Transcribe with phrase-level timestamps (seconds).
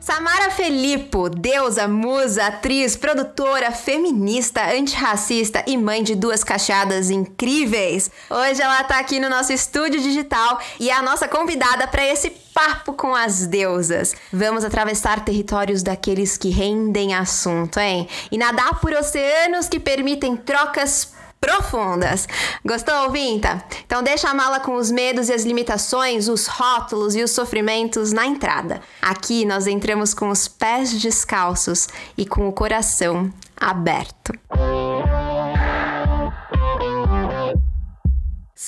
[0.00, 8.10] Samara Felipo, deusa, musa, atriz, produtora, feminista, antirracista e mãe de duas cachadas incríveis.
[8.30, 12.30] Hoje ela tá aqui no nosso estúdio digital e é a nossa convidada para esse
[12.30, 14.14] papo com as deusas.
[14.32, 18.08] Vamos atravessar territórios daqueles que rendem assunto, hein?
[18.32, 22.28] E nadar por oceanos que permitem trocas profundas.
[22.64, 23.64] Gostou, Vinta?
[23.86, 28.12] Então deixa a mala com os medos e as limitações, os rótulos e os sofrimentos
[28.12, 28.80] na entrada.
[29.00, 34.32] Aqui nós entramos com os pés descalços e com o coração aberto.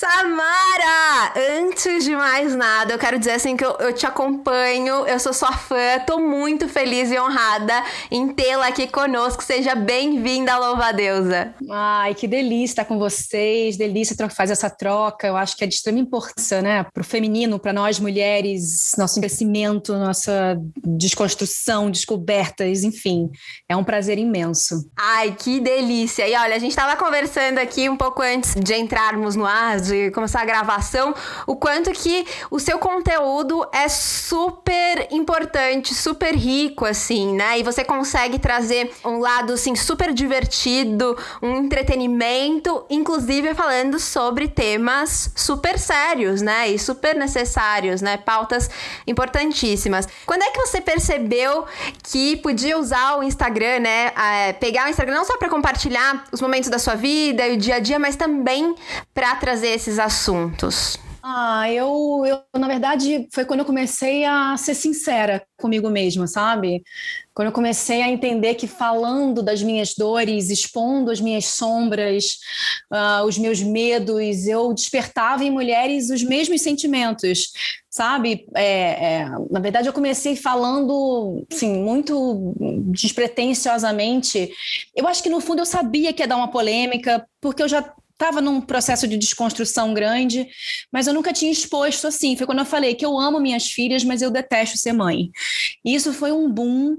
[0.03, 1.31] Samara!
[1.61, 5.31] Antes de mais nada, eu quero dizer assim que eu, eu, te acompanho, eu sou
[5.31, 7.73] sua fã, tô muito feliz e honrada
[8.11, 9.41] em tê-la aqui conosco.
[9.41, 11.55] Seja bem-vinda Louva a Deusa.
[11.71, 15.25] Ai, que delícia estar com vocês, delícia fazer essa troca.
[15.25, 19.93] Eu acho que é de extrema importância, né, pro feminino, para nós mulheres, nosso crescimento,
[19.93, 23.29] nossa desconstrução, descobertas, enfim.
[23.69, 24.85] É um prazer imenso.
[24.99, 26.27] Ai, que delícia!
[26.27, 29.92] E olha, a gente tava conversando aqui um pouco antes de entrarmos no ar, de
[29.93, 31.13] de começar a gravação,
[31.45, 37.59] o quanto que o seu conteúdo é super importante, super rico, assim, né?
[37.59, 45.31] E você consegue trazer um lado, assim, super divertido, um entretenimento, inclusive falando sobre temas
[45.35, 46.69] super sérios, né?
[46.69, 48.17] E super necessários, né?
[48.17, 48.69] Pautas
[49.05, 50.07] importantíssimas.
[50.25, 51.65] Quando é que você percebeu
[52.03, 54.11] que podia usar o Instagram, né?
[54.17, 57.57] É, pegar o Instagram não só para compartilhar os momentos da sua vida e o
[57.57, 58.75] dia a dia, mas também
[59.13, 60.97] para trazer esses assuntos?
[61.25, 66.83] Ah, eu, eu, na verdade, foi quando eu comecei a ser sincera comigo mesma, sabe?
[67.33, 72.39] Quando eu comecei a entender que falando das minhas dores, expondo as minhas sombras,
[72.91, 77.53] uh, os meus medos, eu despertava em mulheres os mesmos sentimentos,
[77.89, 78.45] sabe?
[78.53, 82.53] É, é, na verdade, eu comecei falando, assim, muito
[82.91, 84.51] despretensiosamente.
[84.93, 87.93] Eu acho que no fundo eu sabia que ia dar uma polêmica, porque eu já
[88.23, 90.47] estava num processo de desconstrução grande,
[90.91, 92.37] mas eu nunca tinha exposto assim.
[92.37, 95.29] Foi quando eu falei que eu amo minhas filhas, mas eu detesto ser mãe.
[95.83, 96.97] E isso foi um boom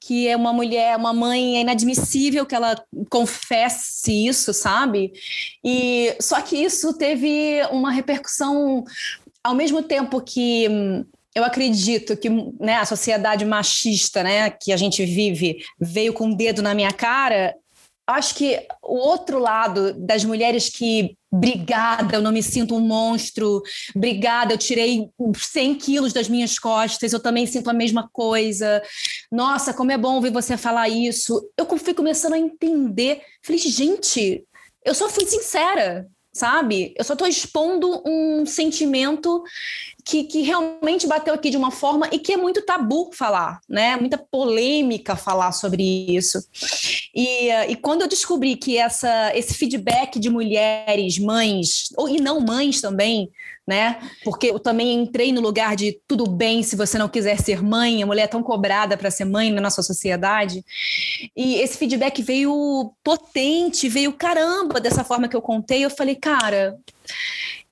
[0.00, 2.76] que é uma mulher, uma mãe, é inadmissível que ela
[3.08, 5.12] confesse isso, sabe?
[5.64, 8.84] E só que isso teve uma repercussão
[9.42, 11.04] ao mesmo tempo que hum,
[11.34, 12.28] eu acredito que
[12.60, 16.74] né, a sociedade machista né, que a gente vive veio com o um dedo na
[16.74, 17.54] minha cara,
[18.06, 23.60] acho que o outro lado das mulheres que Obrigada, eu não me sinto um monstro.
[23.94, 28.80] Obrigada, eu tirei 100 quilos das minhas costas, eu também sinto a mesma coisa.
[29.32, 31.44] Nossa, como é bom ouvir você falar isso.
[31.58, 33.20] Eu fui começando a entender.
[33.42, 34.44] Falei, gente,
[34.84, 36.92] eu só fui sincera, sabe?
[36.98, 39.44] Eu só estou expondo um sentimento
[40.04, 43.96] que, que realmente bateu aqui de uma forma e que é muito tabu falar, né?
[43.96, 46.44] Muita polêmica falar sobre isso.
[47.14, 52.20] E, eh, e quando eu descobri que essa, esse feedback de mulheres, mães, ou, e
[52.20, 53.30] não mães também,
[53.66, 53.98] né?
[54.22, 58.02] Porque eu também entrei no lugar de tudo bem se você não quiser ser mãe,
[58.02, 60.64] a mulher é tão cobrada para ser mãe na nossa sociedade.
[61.34, 65.84] E esse feedback veio potente, veio caramba dessa forma que eu contei.
[65.84, 66.76] Eu falei, cara,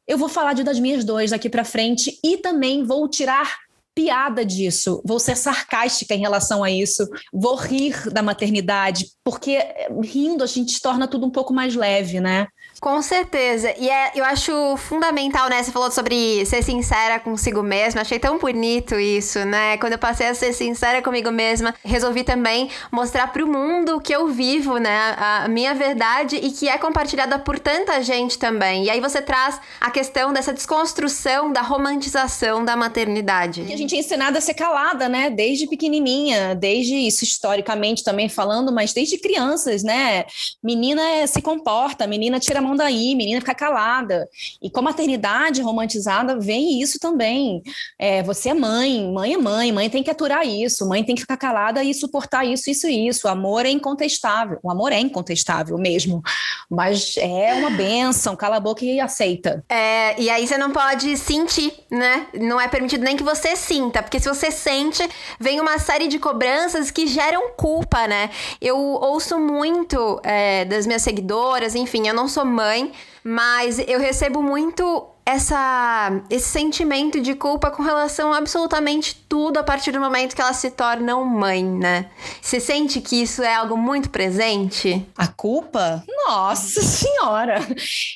[0.06, 3.60] eu vou falar de das minhas dores daqui para frente e também vou tirar
[3.94, 9.58] piada disso, vou ser sarcástica em relação a isso, vou rir da maternidade, porque
[10.02, 12.46] rindo a gente torna tudo um pouco mais leve, né?
[12.82, 13.72] Com certeza.
[13.78, 15.62] E é, eu acho fundamental, né?
[15.62, 18.00] Você falou sobre ser sincera consigo mesma.
[18.00, 19.76] Achei tão bonito isso, né?
[19.76, 24.26] Quando eu passei a ser sincera comigo mesma, resolvi também mostrar pro mundo que eu
[24.26, 25.14] vivo, né?
[25.16, 28.86] A minha verdade e que é compartilhada por tanta gente também.
[28.86, 33.62] E aí você traz a questão dessa desconstrução da romantização da maternidade.
[33.82, 35.28] Gente é ensinada a ser calada, né?
[35.28, 40.24] Desde pequenininha, desde isso historicamente também falando, mas desde crianças, né?
[40.62, 44.28] Menina é, se comporta, menina tira a mão daí, menina fica calada.
[44.62, 47.60] E com a maternidade romantizada vem isso também.
[47.98, 51.22] É, você é mãe, mãe é mãe, mãe tem que aturar isso, mãe tem que
[51.22, 53.26] ficar calada e suportar isso, isso e isso.
[53.26, 54.60] O amor é incontestável.
[54.62, 56.22] O amor é incontestável mesmo.
[56.70, 59.64] Mas é uma benção, cala a boca e aceita.
[59.68, 62.28] É, e aí você não pode sentir, né?
[62.40, 63.71] Não é permitido nem que você sinta,
[64.02, 65.08] porque se você sente,
[65.38, 68.30] vem uma série de cobranças que geram culpa, né?
[68.60, 72.92] Eu ouço muito é, das minhas seguidoras, enfim, eu não sou mãe,
[73.24, 79.62] mas eu recebo muito essa, esse sentimento de culpa com relação a absolutamente tudo a
[79.62, 82.10] partir do momento que elas se tornam mãe, né?
[82.40, 85.06] Você sente que isso é algo muito presente?
[85.16, 86.02] A culpa?
[86.26, 87.60] Nossa Senhora!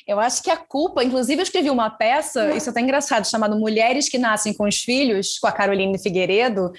[0.05, 3.57] Eu acho que a culpa, inclusive eu escrevi uma peça, isso é até engraçado, chamado
[3.57, 6.73] Mulheres que Nascem com os Filhos, com a Caroline Figueiredo,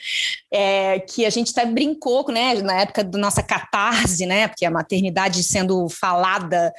[0.52, 4.70] é, que a gente até brincou, né, na época da nossa catarse, né, porque a
[4.70, 6.72] maternidade sendo falada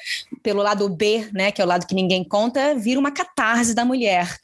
[0.44, 3.86] pelo lado B, né, que é o lado que ninguém conta, vira uma catarse da
[3.86, 4.38] mulher.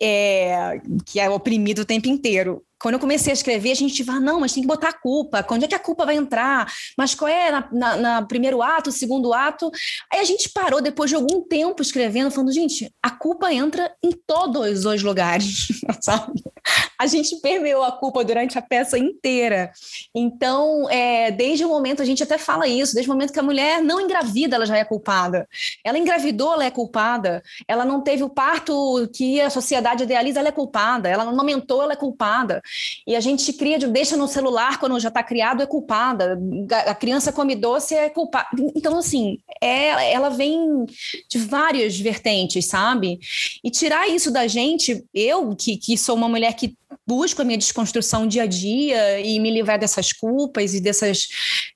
[0.00, 4.20] É, que é oprimido o tempo inteiro quando eu comecei a escrever, a gente fala,
[4.20, 5.42] não, mas tem que botar a culpa.
[5.42, 6.72] Quando é que a culpa vai entrar?
[6.96, 9.70] Mas qual é na, na, na, primeiro ato, segundo ato?
[10.12, 14.12] Aí a gente parou depois de algum tempo escrevendo, falando, gente, a culpa entra em
[14.26, 15.68] todos os lugares,
[16.00, 16.42] sabe?
[16.98, 19.72] A gente permeou a culpa durante a peça inteira.
[20.14, 23.42] Então, é, desde o momento, a gente até fala isso, desde o momento que a
[23.42, 25.48] mulher não engravida, ela já é culpada.
[25.84, 27.42] Ela engravidou, ela é culpada.
[27.66, 31.08] Ela não teve o parto que a sociedade idealiza, ela é culpada.
[31.08, 32.62] Ela não aumentou, ela é culpada.
[33.06, 36.38] E a gente cria, deixa no celular quando já está criado, é culpada.
[36.86, 38.48] A criança come doce, é culpada.
[38.74, 40.86] Então, assim, é, ela vem
[41.28, 43.18] de várias vertentes, sabe?
[43.62, 46.76] E tirar isso da gente, eu que, que sou uma mulher que
[47.06, 51.28] busco a minha desconstrução dia a dia e me livrar dessas culpas e dessas,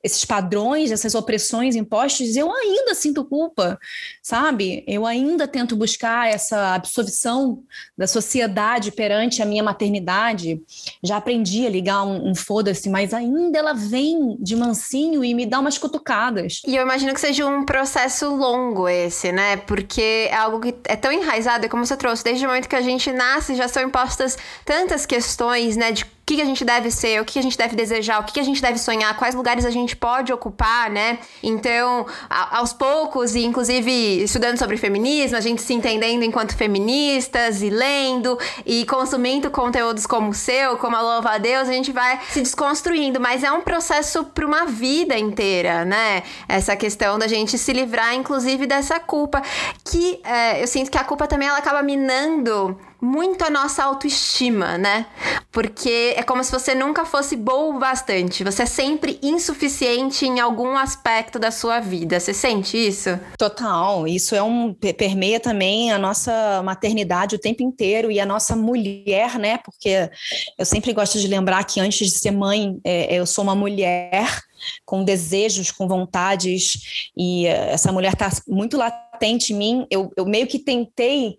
[0.03, 3.79] esses padrões, dessas opressões impostas, eu ainda sinto culpa,
[4.23, 4.85] sabe?
[4.87, 7.63] Eu ainda tento buscar essa absolvição
[7.97, 10.61] da sociedade perante a minha maternidade.
[11.03, 15.47] Já aprendi a ligar um, um foda-se, mas ainda ela vem de mansinho e me
[15.47, 16.61] dá umas cutucadas.
[16.67, 19.57] E eu imagino que seja um processo longo esse, né?
[19.57, 22.77] Porque é algo que é tão enraizado, é como você trouxe, desde o momento que
[22.77, 26.91] a gente nasce já são impostas tantas questões né, de o que, a gente deve
[26.91, 29.65] ser, o que, a gente deve desejar, o que, a gente deve sonhar, quais lugares
[29.65, 31.19] a gente pode ocupar, né?
[31.43, 37.63] Então, a, aos poucos, e inclusive estudando sobre feminismo, a gente se entendendo enquanto feministas
[37.63, 41.93] e lendo e consumindo conteúdos como o seu, como a Louva a Deus, a gente
[41.93, 46.23] vai se desconstruindo, mas é um processo para uma vida inteira, né?
[46.49, 49.43] Essa questão da gente se livrar, inclusive, dessa culpa,
[49.85, 54.79] que é, eu sinto que a culpa também ela acaba minando muito a nossa autoestima,
[54.79, 55.07] né?
[55.51, 58.45] Porque é como se você nunca fosse boa o bastante.
[58.45, 62.19] Você é sempre insuficiente em algum aspecto da sua vida.
[62.19, 63.19] Você sente isso?
[63.37, 64.07] Total.
[64.07, 69.37] Isso é um permeia também a nossa maternidade o tempo inteiro e a nossa mulher,
[69.39, 69.59] né?
[69.59, 70.09] Porque
[70.57, 74.41] eu sempre gosto de lembrar que antes de ser mãe, é, eu sou uma mulher
[74.87, 79.87] com desejos, com vontades, e essa mulher está muito latente em mim.
[79.91, 81.37] Eu, eu meio que tentei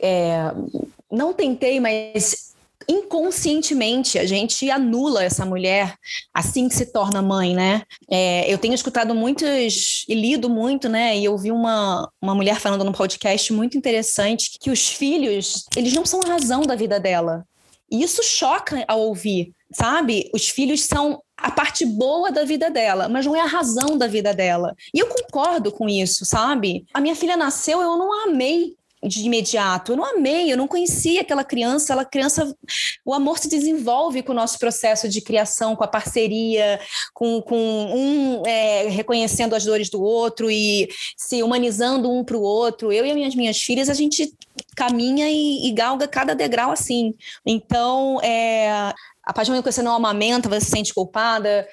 [0.00, 0.52] é,
[1.10, 2.53] não tentei, mas
[2.88, 5.96] inconscientemente a gente anula essa mulher
[6.32, 7.82] assim que se torna mãe, né?
[8.10, 11.16] É, eu tenho escutado muitos e lido muito, né?
[11.16, 15.92] E eu vi uma, uma mulher falando num podcast muito interessante que os filhos, eles
[15.92, 17.44] não são a razão da vida dela.
[17.90, 20.30] E isso choca ao ouvir, sabe?
[20.34, 24.06] Os filhos são a parte boa da vida dela, mas não é a razão da
[24.06, 24.74] vida dela.
[24.92, 26.86] E eu concordo com isso, sabe?
[26.94, 29.92] A minha filha nasceu, eu não amei de imediato.
[29.92, 31.92] Eu não amei, eu não conhecia aquela criança.
[31.92, 32.56] Aquela criança,
[33.04, 36.80] o amor se desenvolve com o nosso processo de criação, com a parceria,
[37.12, 42.42] com, com um é, reconhecendo as dores do outro e se humanizando um para o
[42.42, 42.92] outro.
[42.92, 44.32] Eu e as minhas, minhas filhas, a gente
[44.74, 47.14] caminha e, e galga cada degrau assim.
[47.44, 48.92] Então, é,
[49.24, 51.66] a partir do momento que você não amamenta, você se sente culpada,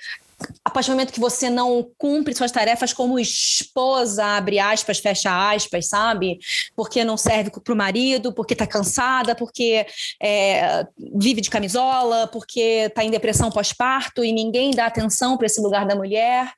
[0.63, 5.51] a partir do momento que você não cumpre suas tarefas como esposa, abre aspas, fecha
[5.51, 6.39] aspas, sabe?
[6.75, 9.85] Porque não serve para o marido, porque está cansada, porque
[10.21, 15.59] é, vive de camisola, porque está em depressão pós-parto e ninguém dá atenção para esse
[15.61, 16.51] lugar da mulher.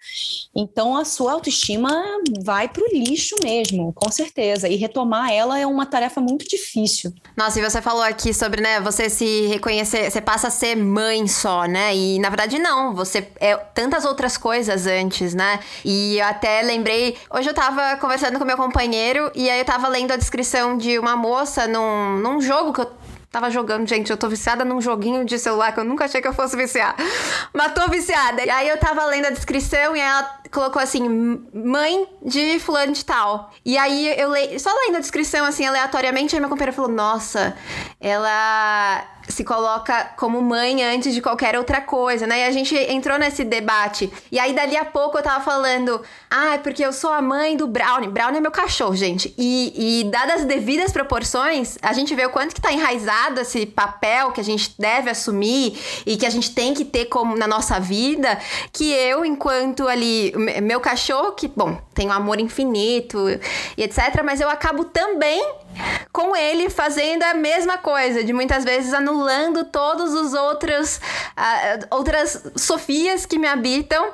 [0.55, 2.03] Então a sua autoestima
[2.43, 4.67] vai para o lixo mesmo, com certeza.
[4.67, 7.13] E retomar ela é uma tarefa muito difícil.
[7.35, 11.27] Nossa, e você falou aqui sobre, né, você se reconhecer, você passa a ser mãe
[11.27, 11.95] só, né?
[11.95, 15.59] E na verdade não, você é tantas outras coisas antes, né?
[15.83, 17.17] E eu até lembrei.
[17.29, 20.99] Hoje eu tava conversando com meu companheiro e aí eu tava lendo a descrição de
[20.99, 22.91] uma moça num, num jogo que eu
[23.33, 26.27] tava jogando, gente, eu tô viciada num joguinho de celular que eu nunca achei que
[26.27, 26.95] eu fosse viciar.
[27.51, 28.45] Mas tô viciada.
[28.45, 33.03] E aí eu tava lendo a descrição e ela colocou assim, mãe de fulano de
[33.03, 33.51] tal.
[33.65, 37.57] E aí eu leio, só lendo a descrição assim aleatoriamente, aí meu companheiro falou: "Nossa,
[37.99, 42.41] ela se coloca como mãe antes de qualquer outra coisa, né?
[42.41, 44.11] E a gente entrou nesse debate.
[44.31, 47.55] E aí, dali a pouco, eu tava falando, ah, é porque eu sou a mãe
[47.55, 48.09] do Brownie.
[48.09, 49.33] Brownie é meu cachorro, gente.
[49.37, 53.65] E, e dadas as devidas proporções, a gente vê o quanto que tá enraizado esse
[53.65, 57.47] papel que a gente deve assumir e que a gente tem que ter como na
[57.47, 58.37] nossa vida,
[58.71, 63.29] que eu, enquanto ali, meu cachorro, que, bom, tem um amor infinito
[63.77, 65.43] e etc., mas eu acabo também
[66.11, 72.43] com ele fazendo a mesma coisa, de muitas vezes anulando todos os outros uh, outras
[72.55, 74.13] Sofias que me habitam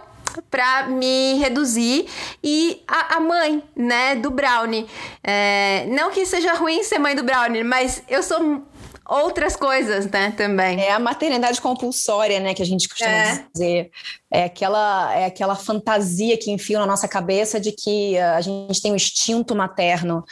[0.49, 2.07] para me reduzir
[2.43, 4.87] e a, a, mãe, né, do Brownie.
[5.23, 8.63] É, não que seja ruim ser mãe do Brownie, mas eu sou
[9.09, 10.81] outras coisas, né, também.
[10.81, 13.45] É a maternidade compulsória, né, que a gente costuma é.
[13.51, 13.91] dizer.
[14.31, 18.91] É aquela, é aquela fantasia que enfia na nossa cabeça de que a gente tem
[18.91, 20.23] um instinto materno.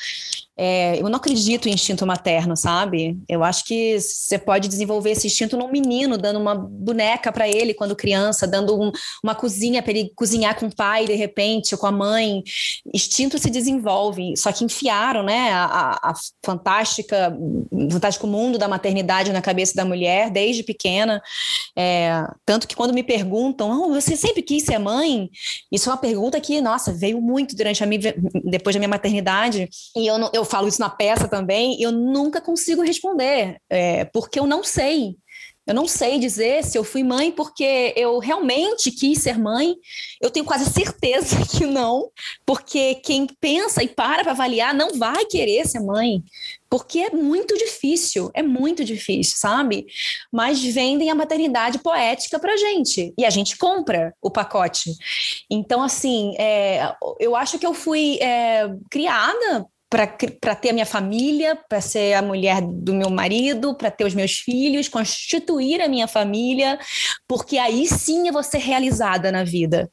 [0.58, 3.18] É, eu não acredito em instinto materno, sabe?
[3.30, 7.76] Eu acho que você pode desenvolver esse instinto num menino, dando uma boneca para ele
[7.76, 8.92] quando criança, dando um,
[9.24, 12.44] uma cozinha para ele cozinhar com o pai de repente, ou com a mãe.
[12.92, 17.38] Instinto se desenvolve, só que enfiaram, né, a, a fantástica,
[17.92, 21.22] fantástico mundo da maternidade na cabeça da mulher desde pequena.
[21.78, 25.30] É, tanto que quando me perguntam, oh, você sempre quis ser mãe?
[25.72, 29.70] Isso é uma pergunta que, nossa, veio muito durante a minha, depois da minha maternidade.
[29.96, 34.48] E eu, eu falo isso na peça também, eu nunca consigo responder, é, porque eu
[34.48, 35.16] não sei.
[35.68, 39.76] Eu não sei dizer se eu fui mãe porque eu realmente quis ser mãe.
[40.22, 42.10] Eu tenho quase certeza que não,
[42.46, 46.24] porque quem pensa e para para avaliar não vai querer ser mãe,
[46.70, 49.86] porque é muito difícil, é muito difícil, sabe?
[50.32, 54.96] Mas vendem a maternidade poética para gente e a gente compra o pacote.
[55.52, 60.06] Então, assim, é, eu acho que eu fui é, criada para
[60.56, 64.34] ter a minha família, para ser a mulher do meu marido, para ter os meus
[64.34, 66.78] filhos, constituir a minha família,
[67.26, 69.90] porque aí sim eu vou ser realizada na vida.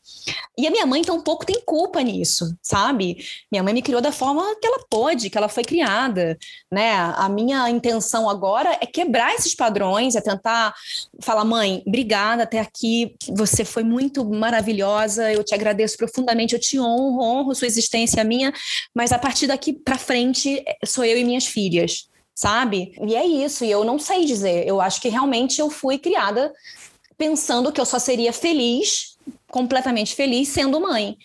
[0.58, 3.24] E a minha mãe então um pouco tem culpa nisso, sabe?
[3.52, 6.36] Minha mãe me criou da forma que ela pôde, que ela foi criada,
[6.72, 6.92] né?
[7.16, 10.74] A minha intenção agora é quebrar esses padrões, é tentar
[11.20, 16.80] falar, mãe, obrigada até aqui, você foi muito maravilhosa, eu te agradeço profundamente, eu te
[16.80, 18.52] honro, honro sua existência minha,
[18.92, 22.94] mas a partir daqui para frente eh, sou eu e minhas filhas, sabe?
[23.06, 24.66] E é isso, e eu não sei dizer.
[24.66, 26.52] Eu acho que realmente eu fui criada
[27.16, 29.16] pensando que eu só seria feliz,
[29.48, 31.16] completamente feliz, sendo mãe.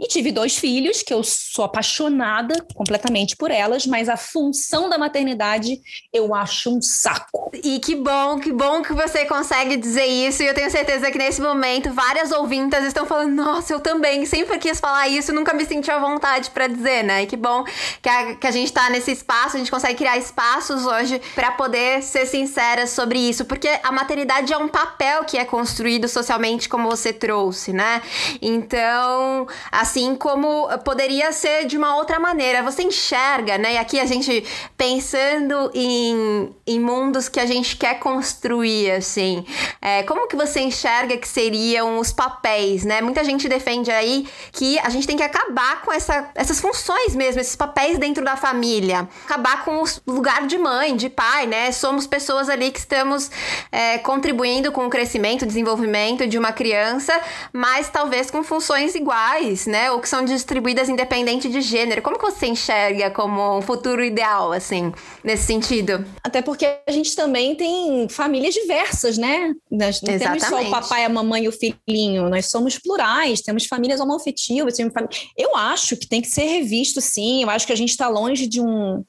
[0.00, 4.96] E tive dois filhos, que eu sou apaixonada completamente por elas, mas a função da
[4.96, 5.78] maternidade
[6.10, 7.50] eu acho um saco.
[7.62, 10.42] E que bom, que bom que você consegue dizer isso.
[10.42, 14.58] E eu tenho certeza que nesse momento várias ouvintas estão falando: nossa, eu também sempre
[14.58, 17.24] quis falar isso, nunca me senti à vontade para dizer, né?
[17.24, 17.62] E que bom
[18.00, 21.52] que a, que a gente tá nesse espaço, a gente consegue criar espaços hoje para
[21.52, 26.70] poder ser sincera sobre isso, porque a maternidade é um papel que é construído socialmente,
[26.70, 28.00] como você trouxe, né?
[28.40, 32.62] Então, as assim como poderia ser de uma outra maneira.
[32.62, 33.74] Você enxerga, né?
[33.74, 34.44] E aqui a gente
[34.76, 39.44] pensando em, em mundos que a gente quer construir, assim.
[39.82, 43.00] É, como que você enxerga que seriam os papéis, né?
[43.00, 47.40] Muita gente defende aí que a gente tem que acabar com essa, essas funções mesmo,
[47.40, 49.08] esses papéis dentro da família.
[49.24, 51.72] Acabar com o lugar de mãe, de pai, né?
[51.72, 53.28] Somos pessoas ali que estamos
[53.72, 57.12] é, contribuindo com o crescimento, desenvolvimento de uma criança,
[57.52, 59.79] mas talvez com funções iguais, né?
[59.80, 59.90] Né?
[59.90, 62.02] Ou que são distribuídas independente de gênero.
[62.02, 64.92] Como que você enxerga como um futuro ideal, assim,
[65.24, 66.04] nesse sentido?
[66.22, 69.54] Até porque a gente também tem famílias diversas, né?
[69.70, 70.44] Nós não Exatamente.
[70.44, 72.28] temos só o papai, a mamãe e o filhinho.
[72.28, 74.74] Nós somos plurais, temos famílias homoafetivas.
[74.74, 75.08] Temos fam...
[75.36, 77.42] Eu acho que tem que ser revisto, sim.
[77.42, 79.02] Eu acho que a gente está longe de um,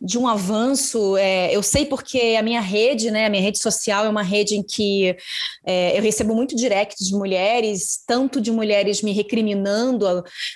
[0.00, 1.16] de um avanço.
[1.16, 3.26] É, eu sei porque a minha rede, né?
[3.26, 5.16] A minha rede social é uma rede em que
[5.66, 10.03] é, eu recebo muito direct de mulheres, tanto de mulheres me recriminando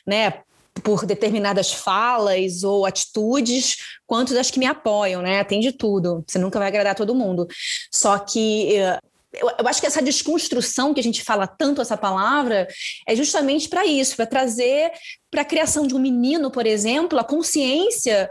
[0.07, 0.43] né,
[0.83, 3.76] por determinadas falas ou atitudes,
[4.07, 5.43] quanto das que me apoiam, né?
[5.45, 6.25] Tem de tudo.
[6.26, 7.47] Você nunca vai agradar todo mundo.
[7.90, 8.99] Só que eh,
[9.35, 12.67] eu, acho que essa desconstrução que a gente fala tanto essa palavra
[13.07, 14.90] é justamente para isso, para trazer
[15.31, 18.31] para a criação de um menino, por exemplo, a consciência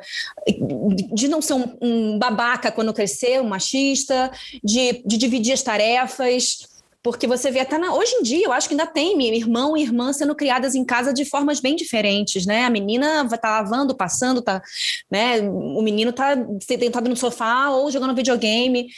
[1.13, 4.31] de não ser um, um babaca quando crescer, um machista,
[4.63, 6.76] de, de dividir as tarefas
[7.07, 9.81] porque você vê até na, hoje em dia, eu acho que ainda tem irmão e
[9.81, 12.65] irmã sendo criadas em casa de formas bem diferentes, né?
[12.65, 14.61] A menina tá lavando, passando, tá,
[15.09, 15.39] né?
[15.39, 18.89] O menino tá sentado no sofá ou jogando videogame.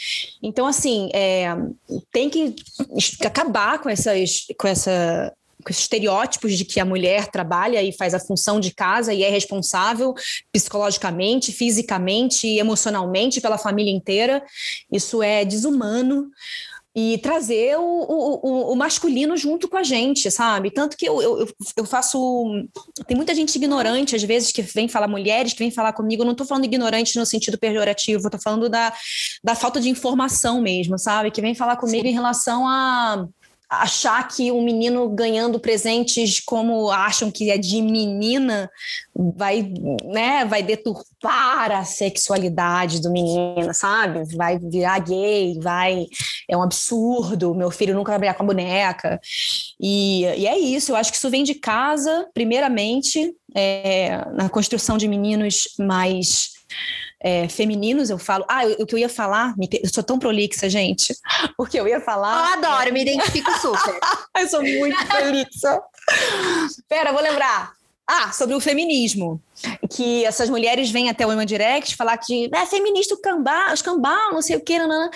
[0.42, 1.56] Então, assim, é,
[2.12, 2.56] tem que
[3.24, 5.32] acabar com essas, com essa
[5.64, 9.30] com estereótipos de que a mulher trabalha e faz a função de casa e é
[9.30, 10.16] responsável
[10.54, 14.42] psicologicamente, fisicamente e emocionalmente pela família inteira.
[14.92, 16.32] Isso é desumano
[17.02, 20.70] e trazer o, o, o, masculino junto com a gente, sabe?
[20.70, 22.20] Tanto que eu, eu, eu faço.
[23.08, 26.24] Tem muita gente ignorante, às vezes, que vem falar, mulheres que vêm falar comigo.
[26.24, 28.94] Eu não estou falando ignorante no sentido pejorativo, estou falando da,
[29.42, 31.32] da falta de informação mesmo, sabe?
[31.32, 32.10] Que vem falar comigo Sim.
[32.10, 33.26] em relação a
[33.70, 38.70] achar que um menino ganhando presentes como acham que é de menina
[39.16, 39.72] vai,
[40.06, 44.24] né, vai deturpar a sexualidade do menino, sabe?
[44.36, 46.08] Vai virar gay, vai
[46.48, 49.22] é um absurdo, meu filho nunca vai brincar com a boneca.
[49.80, 54.98] E, e é isso, eu acho que isso vem de casa, primeiramente, é, na construção
[54.98, 56.54] de meninos mais
[57.22, 58.46] é, femininos, eu falo.
[58.48, 61.14] Ah, o que eu ia falar, eu sou tão prolixa, gente.
[61.58, 62.58] O que eu ia falar.
[62.58, 64.00] Eu adoro, me identifico super.
[64.38, 65.82] eu sou muito prolixa.
[66.88, 67.74] Pera, vou lembrar.
[68.08, 69.42] Ah, sobre o feminismo.
[69.90, 73.82] Que essas mulheres vêm até o Women Direct falar que é feminista o cambá, os
[73.82, 75.10] cambá, não sei o que, não,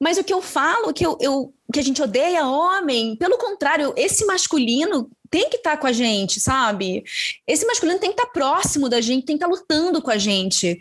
[0.00, 3.92] mas o que eu falo, que, eu, eu, que a gente odeia homem, pelo contrário,
[3.96, 7.04] esse masculino tem que estar tá com a gente, sabe?
[7.46, 10.10] Esse masculino tem que estar tá próximo da gente, tem que estar tá lutando com
[10.10, 10.80] a gente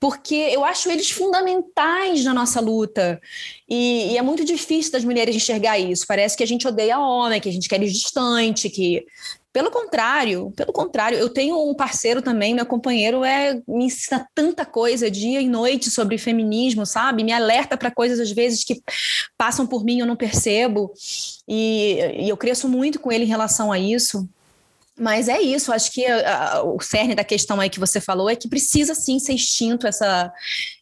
[0.00, 3.20] porque eu acho eles fundamentais na nossa luta.
[3.68, 6.06] E, e, é muito difícil das mulheres enxergar isso.
[6.06, 9.04] Parece que a gente odeia homem, que a gente quer eles distante, que.
[9.50, 14.64] Pelo contrário, pelo contrário, eu tenho um parceiro também, meu companheiro é me ensina tanta
[14.64, 17.24] coisa dia e noite sobre feminismo, sabe?
[17.24, 18.80] Me alerta para coisas às vezes que
[19.36, 20.92] passam por mim eu não percebo.
[21.48, 24.28] E, e eu cresço muito com ele em relação a isso.
[24.98, 28.28] Mas é isso, acho que a, a, o cerne da questão aí que você falou
[28.28, 30.32] é que precisa sim ser extinto essa,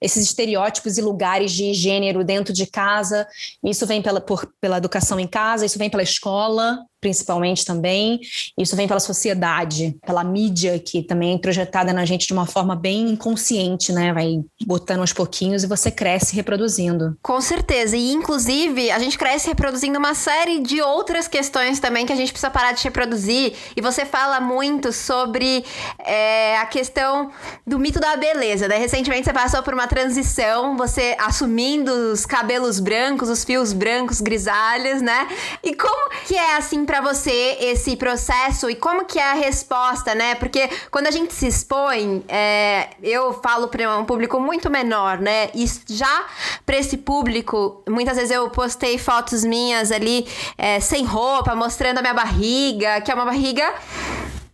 [0.00, 3.28] esses estereótipos e lugares de gênero dentro de casa.
[3.62, 8.20] Isso vem pela, por, pela educação em casa, isso vem pela escola, principalmente também.
[8.58, 12.74] Isso vem pela sociedade, pela mídia, que também é introjetada na gente de uma forma
[12.74, 14.12] bem inconsciente, né?
[14.12, 17.16] Vai botando aos pouquinhos e você cresce reproduzindo.
[17.22, 17.96] Com certeza.
[17.96, 22.32] E, inclusive, a gente cresce reproduzindo uma série de outras questões também que a gente
[22.32, 23.52] precisa parar de reproduzir.
[23.76, 25.64] E você fala muito sobre
[26.04, 27.30] é, a questão
[27.64, 28.78] do mito da beleza, né?
[28.78, 35.00] Recentemente você passou por uma transição, você assumindo os cabelos brancos, os fios brancos, grisalhos,
[35.00, 35.28] né?
[35.62, 40.34] E como que é, assim, você esse processo e como que é a resposta, né?
[40.34, 45.50] Porque quando a gente se expõe, é, eu falo para um público muito menor, né?
[45.54, 46.26] E já
[46.64, 52.02] para esse público, muitas vezes eu postei fotos minhas ali é, sem roupa, mostrando a
[52.02, 53.74] minha barriga, que é uma barriga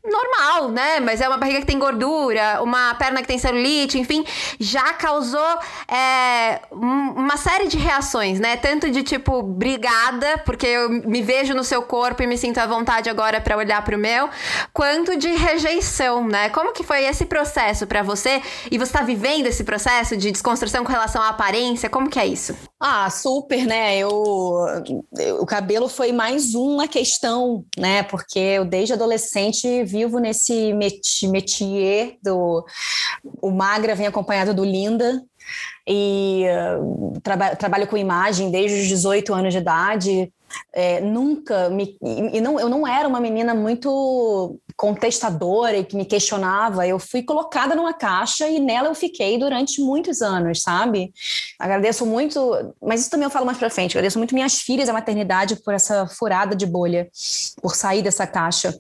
[0.05, 1.01] normal, né?
[1.01, 4.25] Mas é uma barriga que tem gordura, uma perna que tem celulite, enfim,
[4.59, 8.57] já causou é, uma série de reações, né?
[8.57, 12.67] Tanto de tipo, brigada, porque eu me vejo no seu corpo e me sinto à
[12.67, 14.29] vontade agora para olhar pro meu,
[14.73, 16.49] quanto de rejeição, né?
[16.49, 18.43] Como que foi esse processo para você?
[18.71, 21.89] E você tá vivendo esse processo de desconstrução com relação à aparência?
[21.89, 22.57] Como que é isso?
[22.85, 23.97] Ah, super, né?
[23.97, 24.13] Eu,
[25.17, 28.03] eu o cabelo foi mais uma questão, né?
[28.03, 32.67] Porque eu desde adolescente vivo nesse métier do.
[33.41, 35.23] O Magra vem acompanhado do Linda,
[35.87, 36.45] e
[36.79, 40.33] uh, traba trabalho com imagem desde os 18 anos de idade.
[40.73, 41.97] É, nunca me.
[42.03, 46.87] E não, eu não era uma menina muito contestadora e que me questionava.
[46.87, 51.13] Eu fui colocada numa caixa e nela eu fiquei durante muitos anos, sabe?
[51.59, 53.93] Agradeço muito, mas isso também eu falo mais pra frente.
[53.93, 57.09] Agradeço muito minhas filhas, a maternidade, por essa furada de bolha,
[57.61, 58.75] por sair dessa caixa.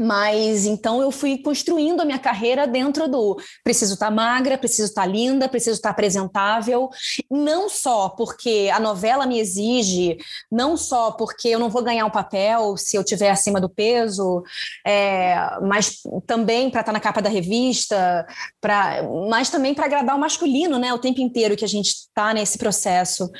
[0.00, 4.88] Mas então eu fui construindo a minha carreira dentro do preciso estar tá magra, preciso
[4.88, 6.88] estar tá linda, preciso estar tá apresentável,
[7.30, 10.16] não só porque a novela me exige,
[10.50, 14.42] não só porque eu não vou ganhar um papel se eu estiver acima do peso,
[14.86, 18.26] é, mas também para estar na capa da revista,
[18.58, 20.94] pra, mas também para agradar o masculino, né?
[20.94, 23.30] O tempo inteiro que a gente está nesse processo.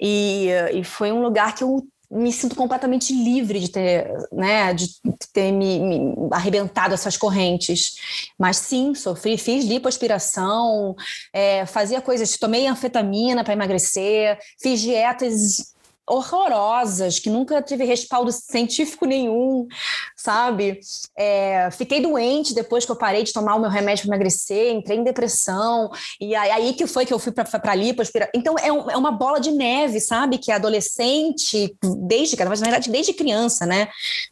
[0.00, 4.88] E, e foi um lugar que eu me sinto completamente livre de ter, né, de
[5.32, 7.94] ter me, me, arrebentado essas correntes.
[8.36, 10.96] Mas sim, sofri, fiz lipoaspiração,
[11.32, 15.72] é, fazia coisas, tomei anfetamina para emagrecer, fiz dietas
[16.10, 19.68] horrorosas, que nunca tive respaldo científico nenhum,
[20.16, 20.80] sabe?
[21.16, 24.98] É, fiquei doente depois que eu parei de tomar o meu remédio para emagrecer, entrei
[24.98, 28.32] em depressão, e aí, aí que foi que eu fui para lipoaspiração.
[28.34, 30.38] Então é, um, é, uma bola de neve, sabe?
[30.38, 33.88] Que adolescente, desde, mas na verdade desde criança, né?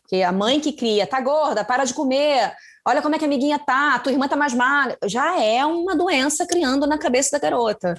[0.09, 2.53] Que a mãe que cria, tá gorda, para de comer,
[2.89, 4.97] olha como é que a amiguinha tá, tua irmã tá mais magra.
[5.05, 7.95] Já é uma doença criando na cabeça da garota.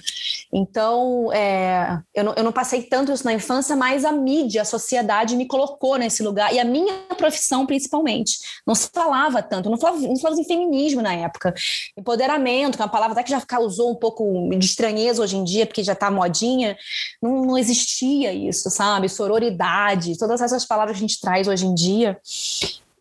[0.52, 4.64] Então, é, eu, não, eu não passei tanto isso na infância, mas a mídia, a
[4.64, 8.38] sociedade me colocou nesse lugar, e a minha profissão principalmente.
[8.66, 11.54] Não se falava tanto, não falava, não falava em feminismo na época.
[11.96, 15.44] Empoderamento, que é uma palavra até que já causou um pouco de estranheza hoje em
[15.44, 16.76] dia, porque já tá modinha,
[17.22, 19.08] não, não existia isso, sabe?
[19.08, 22.18] Sororidade, todas essas palavras que a gente traz hoje em dia.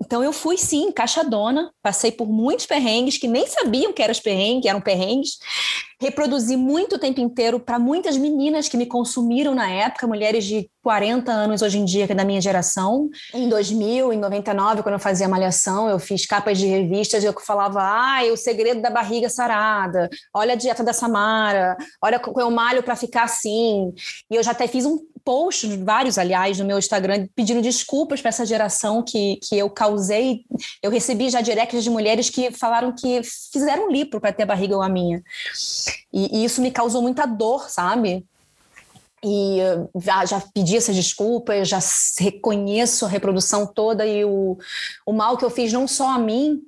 [0.01, 4.19] Então eu fui sim, encaixadona, passei por muitos perrengues que nem sabiam que eram os
[4.19, 5.39] perrengues, eram perrengues.
[6.01, 10.69] Reproduzi muito o tempo inteiro para muitas meninas que me consumiram na época, mulheres de
[10.81, 13.09] 40 anos hoje em dia, que é da minha geração.
[13.33, 17.33] Em 2000, em 99, quando eu fazia malhação, eu fiz capas de revistas e eu
[17.33, 20.09] falava: "Ah, o segredo da barriga sarada.
[20.33, 21.75] Olha a dieta da Samara.
[22.01, 23.93] Olha como eu malho para ficar assim".
[24.31, 28.29] E eu já até fiz um posts, vários, aliás, no meu Instagram, pedindo desculpas para
[28.29, 30.45] essa geração que, que eu causei.
[30.81, 34.73] Eu recebi já directs de mulheres que falaram que fizeram lipro para ter a barriga
[34.73, 35.21] igual a minha.
[36.13, 38.25] E, e, isso me causou muita dor, sabe?
[39.23, 39.59] E
[40.01, 41.79] já, já pedi essas desculpas, já
[42.17, 44.57] reconheço a reprodução toda e o,
[45.05, 46.61] o mal que eu fiz não só a mim,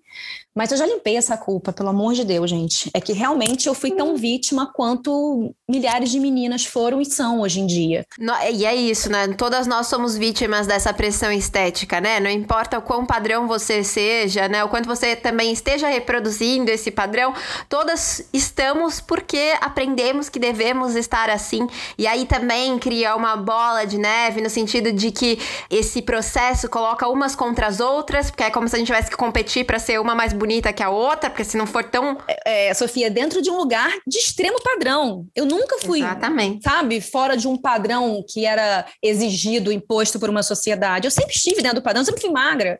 [0.53, 2.89] mas eu já limpei essa culpa, pelo amor de Deus, gente.
[2.93, 4.15] É que realmente eu fui tão uhum.
[4.15, 8.05] vítima quanto milhares de meninas foram e são hoje em dia.
[8.19, 9.29] No, e é isso, né?
[9.37, 12.19] Todas nós somos vítimas dessa pressão estética, né?
[12.19, 14.63] Não importa o quão padrão você seja, né?
[14.63, 17.33] O quanto você também esteja reproduzindo esse padrão,
[17.69, 21.65] todas estamos porque aprendemos que devemos estar assim.
[21.97, 27.07] E aí também cria uma bola de neve no sentido de que esse processo coloca
[27.07, 29.99] umas contra as outras, porque é como se a gente tivesse que competir para ser
[29.99, 32.17] uma mais bonita que a outra, porque se não for tão.
[32.27, 35.25] É, é, Sofia, dentro de um lugar de extremo padrão.
[35.35, 36.63] Eu nunca fui, Exatamente.
[36.63, 41.07] sabe, fora de um padrão que era exigido, imposto por uma sociedade.
[41.07, 42.79] Eu sempre estive dentro do padrão, eu sempre fui magra.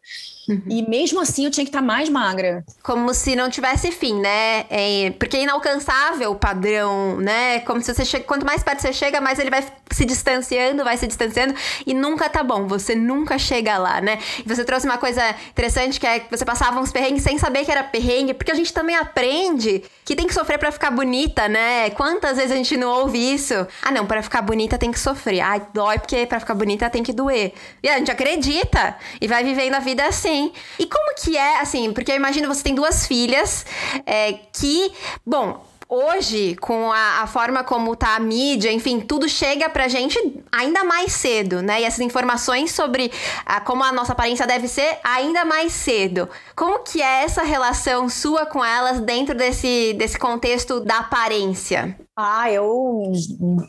[0.50, 0.64] Uhum.
[0.68, 2.64] E mesmo assim eu tinha que estar mais magra.
[2.84, 4.66] Como se não tivesse fim, né?
[4.70, 7.60] É, porque é inalcançável o padrão, né?
[7.60, 10.98] Como se você chega, quanto mais perto você chega, mais ele vai se distanciando, vai
[10.98, 11.54] se distanciando
[11.86, 12.68] e nunca tá bom.
[12.68, 14.20] Você nunca chega lá, né?
[14.40, 17.64] E você trouxe uma coisa interessante que é que você passava uns perrengues sem saber
[17.64, 21.48] que era perrengue, porque a gente também aprende que tem que sofrer para ficar bonita,
[21.48, 21.90] né?
[21.92, 23.54] Quantas vezes a gente não ouve isso?
[23.82, 25.42] Ah, não, para ficar bonita tem que sofrer.
[25.42, 27.54] Ai, dói porque para ficar bonita tem que doer.
[27.82, 30.52] E a gente acredita e vai vivendo a vida assim.
[30.80, 33.66] E como que é, assim, porque eu imagino você tem duas filhas
[34.06, 34.92] é, que,
[35.26, 40.18] bom, hoje, com a, a, forma como tá a mídia, enfim, tudo chega pra gente
[40.50, 41.82] ainda mais cedo, né?
[41.82, 43.12] E essas informações sobre
[43.46, 46.30] a, como a nossa aparência deve ser ainda mais cedo.
[46.56, 51.98] Como que é essa relação sua com elas dentro desse, desse contexto da aparência?
[52.24, 53.12] Ah, eu,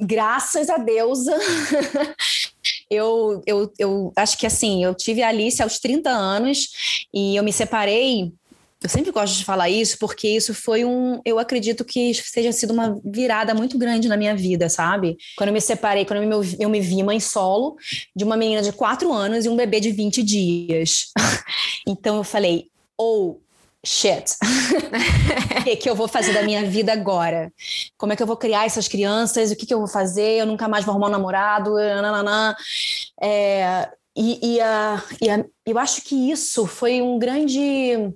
[0.01, 1.21] graças a Deus,
[2.91, 7.43] eu, eu, eu acho que assim, eu tive a Alice aos 30 anos e eu
[7.43, 8.33] me separei
[8.83, 11.21] eu sempre gosto de falar isso porque isso foi um.
[11.25, 15.17] Eu acredito que seja sido uma virada muito grande na minha vida, sabe?
[15.37, 17.77] Quando eu me separei, quando eu me, eu me vi mãe solo
[18.15, 21.13] de uma menina de 4 anos e um bebê de 20 dias.
[21.87, 23.41] então eu falei, ou.
[23.85, 24.37] Shit.
[25.61, 27.53] o que, que eu vou fazer da minha vida agora?
[27.99, 29.51] Como é que eu vou criar essas crianças?
[29.51, 30.39] O que, que eu vou fazer?
[30.39, 31.75] Eu nunca mais vou arrumar um namorado.
[31.75, 32.55] Nananã.
[33.21, 38.13] É, e, e, a, e a, eu acho que isso foi um grande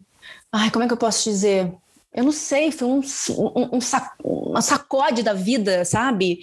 [0.53, 1.71] Ai, como é que eu posso dizer?
[2.17, 3.01] Eu não sei, foi um,
[3.31, 6.41] um, um sac, uma sacode da vida, sabe?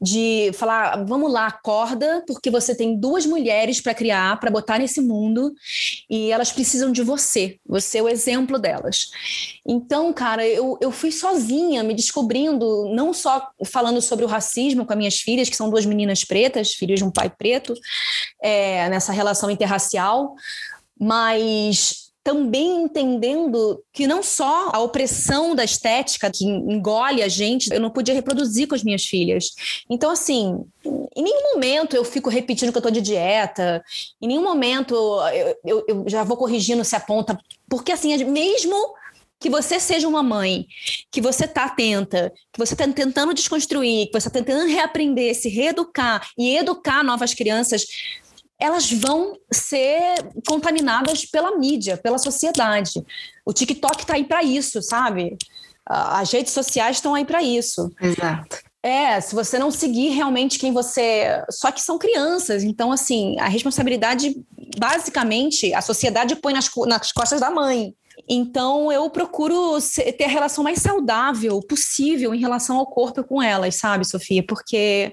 [0.00, 5.00] De falar, vamos lá, acorda, porque você tem duas mulheres para criar, para botar nesse
[5.00, 5.54] mundo,
[6.10, 7.58] e elas precisam de você.
[7.66, 9.10] Você é o exemplo delas.
[9.66, 14.92] Então, cara, eu, eu fui sozinha, me descobrindo, não só falando sobre o racismo com
[14.92, 17.74] as minhas filhas, que são duas meninas pretas, filhas de um pai preto,
[18.42, 20.34] é, nessa relação interracial,
[21.00, 27.80] mas também entendendo que não só a opressão da estética que engole a gente, eu
[27.80, 29.54] não podia reproduzir com as minhas filhas.
[29.88, 33.80] Então, assim, em nenhum momento eu fico repetindo que eu estou de dieta,
[34.20, 34.92] em nenhum momento
[35.32, 38.74] eu, eu, eu já vou corrigindo se aponta, porque assim, mesmo
[39.38, 40.66] que você seja uma mãe,
[41.12, 45.48] que você está atenta, que você está tentando desconstruir, que você está tentando reaprender, se
[45.48, 47.86] reeducar e educar novas crianças,
[48.58, 50.14] elas vão ser
[50.46, 53.04] contaminadas pela mídia, pela sociedade.
[53.44, 55.36] O TikTok está aí para isso, sabe?
[55.84, 57.90] As redes sociais estão aí para isso.
[58.00, 58.58] Exato.
[58.82, 61.42] É, se você não seguir realmente quem você.
[61.50, 64.36] Só que são crianças, então, assim, a responsabilidade,
[64.78, 67.94] basicamente, a sociedade põe nas, nas costas da mãe.
[68.28, 69.78] Então, eu procuro
[70.18, 74.44] ter a relação mais saudável possível em relação ao corpo com elas, sabe, Sofia?
[74.44, 75.12] Porque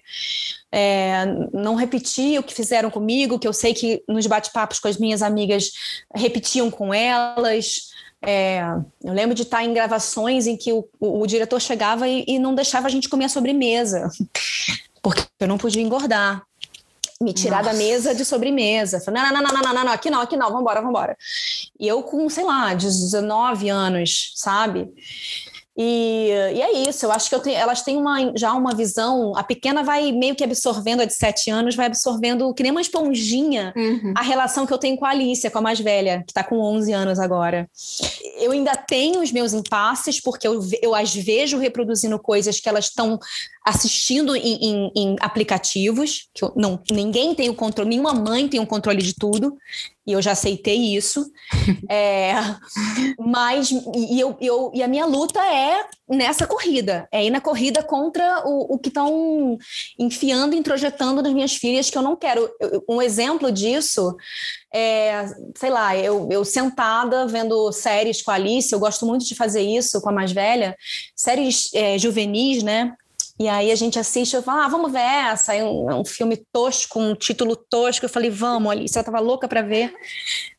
[0.71, 4.97] é, não repetir o que fizeram comigo, que eu sei que nos bate-papos com as
[4.97, 5.71] minhas amigas
[6.15, 7.91] repetiam com elas.
[8.25, 8.61] É,
[9.03, 12.39] eu lembro de estar em gravações em que o, o, o diretor chegava e, e,
[12.39, 14.09] não deixava a gente comer a sobremesa,
[15.03, 16.41] porque eu não podia engordar.
[17.23, 17.71] Me tirar Nossa.
[17.71, 18.99] da mesa de sobremesa.
[18.99, 21.17] Falei, não, não, não, não, não, não, aqui não, aqui não, vambora, vambora.
[21.79, 24.93] E eu com, sei lá, 19 anos, sabe?
[25.75, 29.35] E, e, é isso, eu acho que eu tenho, elas têm uma, já uma visão.
[29.35, 32.81] A pequena vai meio que absorvendo, a de sete anos, vai absorvendo, que nem uma
[32.81, 34.13] esponjinha, uhum.
[34.15, 36.59] a relação que eu tenho com a Alicia, com a mais velha, que está com
[36.59, 37.67] 11 anos agora.
[38.39, 42.85] Eu ainda tenho os meus impasses, porque eu, eu as vejo reproduzindo coisas que elas
[42.85, 43.19] estão
[43.63, 48.59] assistindo em, em, em, aplicativos, que eu, não, ninguém tem o controle, nenhuma mãe tem
[48.59, 49.57] o controle de tudo,
[50.05, 51.31] e eu já aceitei isso.
[51.89, 52.33] é,
[53.17, 57.81] mas, e, eu, eu, e a minha luta é nessa corrida, é ir na corrida
[57.81, 59.57] contra o, o que estão
[59.97, 62.49] enfiando, introjetando nas minhas filhas, que eu não quero.
[62.89, 64.13] Um exemplo disso
[64.73, 69.35] é, sei lá, eu, eu sentada vendo séries com a Alice, eu gosto muito de
[69.35, 70.75] fazer isso com a mais velha,
[71.15, 72.91] séries é, juvenis, né?
[73.43, 75.53] E aí a gente assiste, eu falo, ah, vamos ver essa.
[75.53, 78.05] É um, um, filme tosco, um título tosco.
[78.05, 79.93] Eu falei, vamos, Alice, ela tava louca para ver,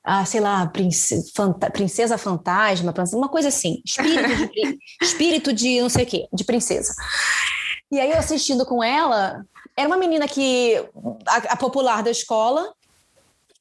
[0.04, 5.88] ah, sei lá, Princesa, Fanta, Princesa Fantasma, uma coisa assim, espírito de, espírito de não
[5.88, 6.94] sei o quê, de princesa.
[7.90, 9.42] E aí eu assistindo com ela,
[9.74, 10.76] era uma menina que,
[11.26, 12.70] a, a popular da escola,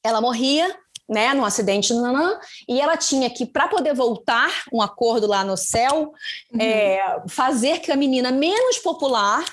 [0.02, 0.76] ela morria,
[1.08, 2.38] né, num acidente, nanã,
[2.68, 6.12] e ela tinha que, para poder voltar um acordo lá no céu,
[6.52, 6.60] uhum.
[6.60, 9.44] é, fazer que a menina menos popular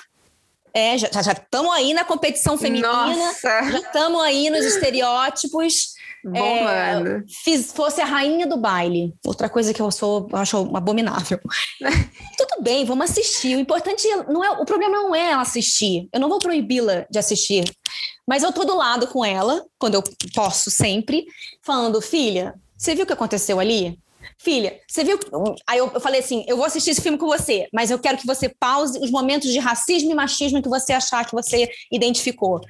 [0.74, 3.70] é, já estamos aí na competição feminina, Nossa.
[3.70, 5.94] já estamos aí nos estereótipos.
[6.34, 9.12] É, fiz, fosse a rainha do baile.
[9.26, 11.40] Outra coisa que eu sou, eu acho abominável.
[12.38, 13.56] Tudo bem, vamos assistir.
[13.56, 16.08] O importante não é, o problema não é ela assistir.
[16.12, 17.64] Eu não vou proibi-la de assistir.
[18.26, 20.02] Mas eu tô do lado com ela, quando eu
[20.34, 21.26] posso sempre,
[21.62, 23.98] falando, filha, você viu o que aconteceu ali?
[24.38, 25.18] Filha, você viu?
[25.66, 28.18] Aí eu, eu falei assim: eu vou assistir esse filme com você, mas eu quero
[28.18, 32.60] que você pause os momentos de racismo e machismo que você achar que você identificou.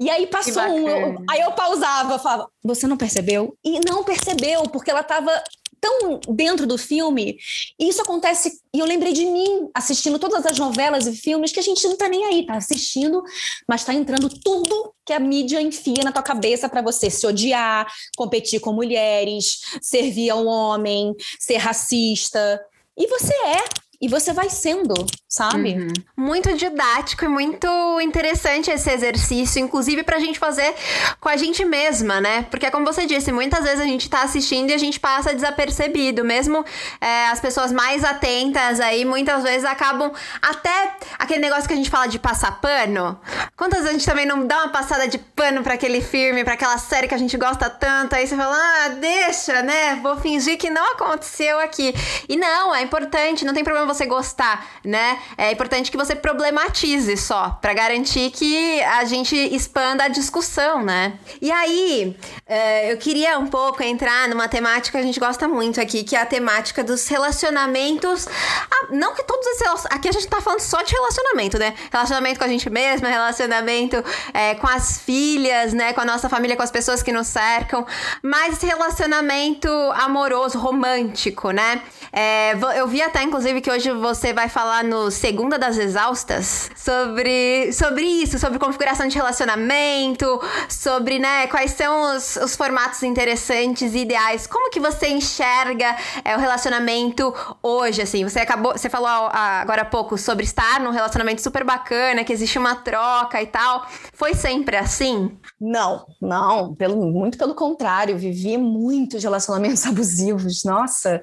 [0.00, 1.24] E aí passou um.
[1.30, 3.56] Aí eu pausava, falava, você não percebeu?
[3.64, 5.42] E não percebeu, porque ela estava
[5.80, 7.38] tão dentro do filme.
[7.78, 8.60] E isso acontece.
[8.74, 11.96] E eu lembrei de mim assistindo todas as novelas e filmes que a gente não
[11.96, 13.22] tá nem aí, tá assistindo,
[13.66, 17.86] mas tá entrando tudo que a mídia enfia na tua cabeça para você se odiar,
[18.16, 22.60] competir com mulheres, servir a um homem, ser racista.
[22.96, 24.94] E você é e você vai sendo,
[25.28, 25.74] sabe?
[25.74, 25.92] Uhum.
[26.16, 27.68] Muito didático e muito
[28.00, 30.72] interessante esse exercício, inclusive pra gente fazer
[31.20, 32.46] com a gente mesma, né?
[32.48, 36.24] Porque, como você disse, muitas vezes a gente tá assistindo e a gente passa desapercebido.
[36.24, 36.64] Mesmo
[37.00, 41.90] é, as pessoas mais atentas aí, muitas vezes acabam até aquele negócio que a gente
[41.90, 43.18] fala de passar pano.
[43.56, 46.54] Quantas vezes a gente também não dá uma passada de pano para aquele filme, para
[46.54, 48.14] aquela série que a gente gosta tanto?
[48.14, 49.96] Aí você fala, ah, deixa, né?
[49.96, 51.92] Vou fingir que não aconteceu aqui.
[52.28, 55.18] E não, é importante, não tem problema você gostar, né?
[55.36, 61.18] É importante que você problematize só, para garantir que a gente expanda a discussão, né?
[61.42, 65.80] E aí, é, eu queria um pouco entrar numa temática que a gente gosta muito
[65.80, 68.26] aqui, que é a temática dos relacionamentos.
[68.70, 69.86] Ah, não que todos esses.
[69.86, 71.74] Aqui a gente tá falando só de relacionamento, né?
[71.90, 75.92] Relacionamento com a gente mesma, relacionamento é, com as filhas, né?
[75.92, 77.86] Com a nossa família, com as pessoas que nos cercam.
[78.22, 81.82] Mas relacionamento amoroso, romântico, né?
[82.12, 87.72] É, eu vi até, inclusive, que hoje você vai falar no Segunda das Exaustas sobre,
[87.72, 93.98] sobre isso, sobre configuração de relacionamento, sobre, né, quais são os, os formatos interessantes e
[93.98, 94.46] ideais.
[94.46, 98.24] Como que você enxerga é, o relacionamento hoje, assim?
[98.24, 102.58] Você acabou, você falou agora há pouco sobre estar num relacionamento super bacana, que existe
[102.58, 103.86] uma troca e tal.
[104.12, 105.38] Foi sempre assim?
[105.60, 110.64] Não, não, pelo, muito pelo contrário, vivi muitos relacionamentos abusivos.
[110.64, 111.22] Nossa,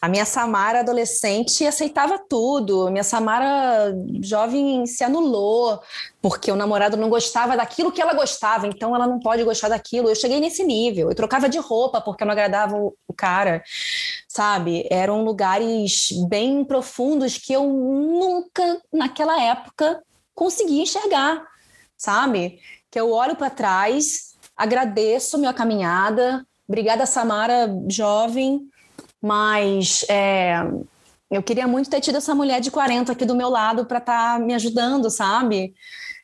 [0.00, 1.95] a minha Samara adolescente aceitava
[2.28, 2.90] tudo.
[2.90, 5.80] Minha Samara jovem se anulou
[6.20, 10.08] porque o namorado não gostava daquilo que ela gostava, então ela não pode gostar daquilo.
[10.08, 11.08] Eu cheguei nesse nível.
[11.08, 13.62] Eu trocava de roupa porque eu não agradava o, cara,
[14.28, 14.86] sabe?
[14.90, 20.02] Eram lugares bem profundos que eu nunca, naquela época,
[20.34, 21.42] conseguia enxergar,
[21.96, 22.60] sabe?
[22.90, 26.46] Que eu olho para trás, agradeço minha caminhada.
[26.68, 28.68] Obrigada, Samara, jovem
[29.26, 30.54] mas é,
[31.30, 34.38] eu queria muito ter tido essa mulher de 40 aqui do meu lado para estar
[34.38, 35.74] tá me ajudando, sabe?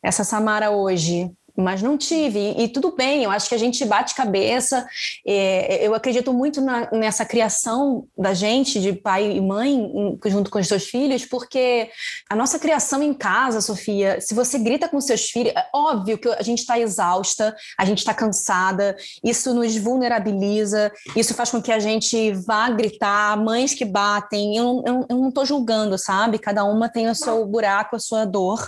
[0.02, 1.30] Essa Samara hoje.
[1.56, 2.38] Mas não tive.
[2.38, 4.86] E, e, tudo bem, eu acho que a gente bate cabeça.
[5.26, 10.58] É, eu acredito muito na, nessa criação da gente, de pai e mãe, junto com
[10.58, 11.90] os seus filhos, porque
[12.28, 16.28] a nossa criação em casa, Sofia, se você grita com seus filhos, é óbvio que
[16.28, 21.72] a gente está exausta, a gente está cansada, isso nos vulnerabiliza, isso faz com que
[21.72, 24.56] a gente vá gritar, mães que batem.
[24.56, 26.38] Eu, eu, eu não estou julgando, sabe?
[26.38, 28.66] Cada uma tem o seu buraco, a sua dor,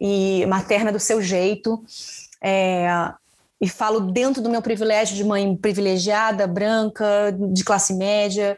[0.00, 1.82] e materna do seu jeito.
[2.42, 2.88] É,
[3.60, 8.56] e falo dentro do meu privilégio de mãe privilegiada, branca, de classe média.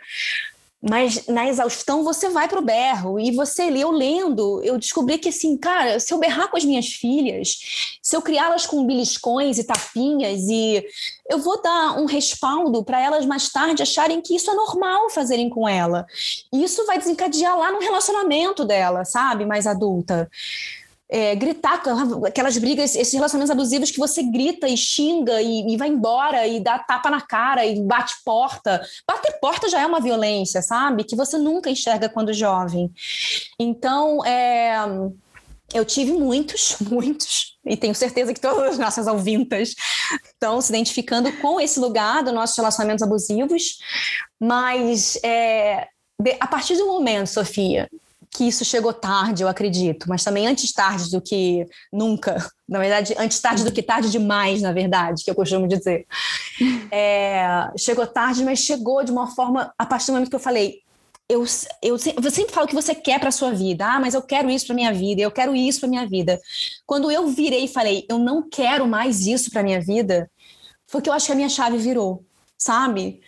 [0.82, 5.28] Mas na exaustão você vai para o berro e você eu lendo, eu descobri que
[5.28, 9.64] assim, cara, se eu berrar com as minhas filhas, se eu criá-las com beliscões e
[9.64, 10.82] tapinhas e
[11.28, 15.50] eu vou dar um respaldo para elas mais tarde acharem que isso é normal fazerem
[15.50, 16.06] com ela.
[16.50, 20.30] E isso vai desencadear lá no relacionamento dela, sabe, mais adulta
[21.10, 21.82] é, gritar,
[22.24, 26.60] aquelas brigas, esses relacionamentos abusivos que você grita e xinga e, e, vai embora e
[26.60, 28.80] dá tapa na cara e bate porta.
[29.06, 31.02] Bater porta já é uma violência, sabe?
[31.02, 32.92] Que você nunca enxerga quando jovem.
[33.58, 34.76] Então, é,
[35.74, 39.74] eu tive muitos, muitos, e tenho certeza que todas as nossas ouvintas
[40.32, 43.78] estão se identificando com esse lugar dos nossos relacionamentos abusivos,
[44.38, 45.88] mas é,
[46.38, 47.88] a partir do momento, Sofia,
[48.30, 52.36] que isso chegou tarde, eu acredito, mas também antes tarde do que nunca.
[52.68, 56.06] Na verdade, antes tarde do que tarde demais, na verdade, que eu costumo dizer.
[56.92, 60.80] É, chegou tarde, mas chegou de uma forma, a partir do momento que eu falei,
[61.30, 61.44] eu,
[61.80, 63.86] eu, eu sempre falo que você quer para sua vida.
[63.86, 66.38] Ah, mas eu quero isso para minha vida, eu quero isso para minha vida.
[66.84, 70.28] Quando eu virei e falei, eu não quero mais isso para minha vida,
[70.86, 72.24] foi que eu acho que a minha chave virou,
[72.58, 73.20] sabe?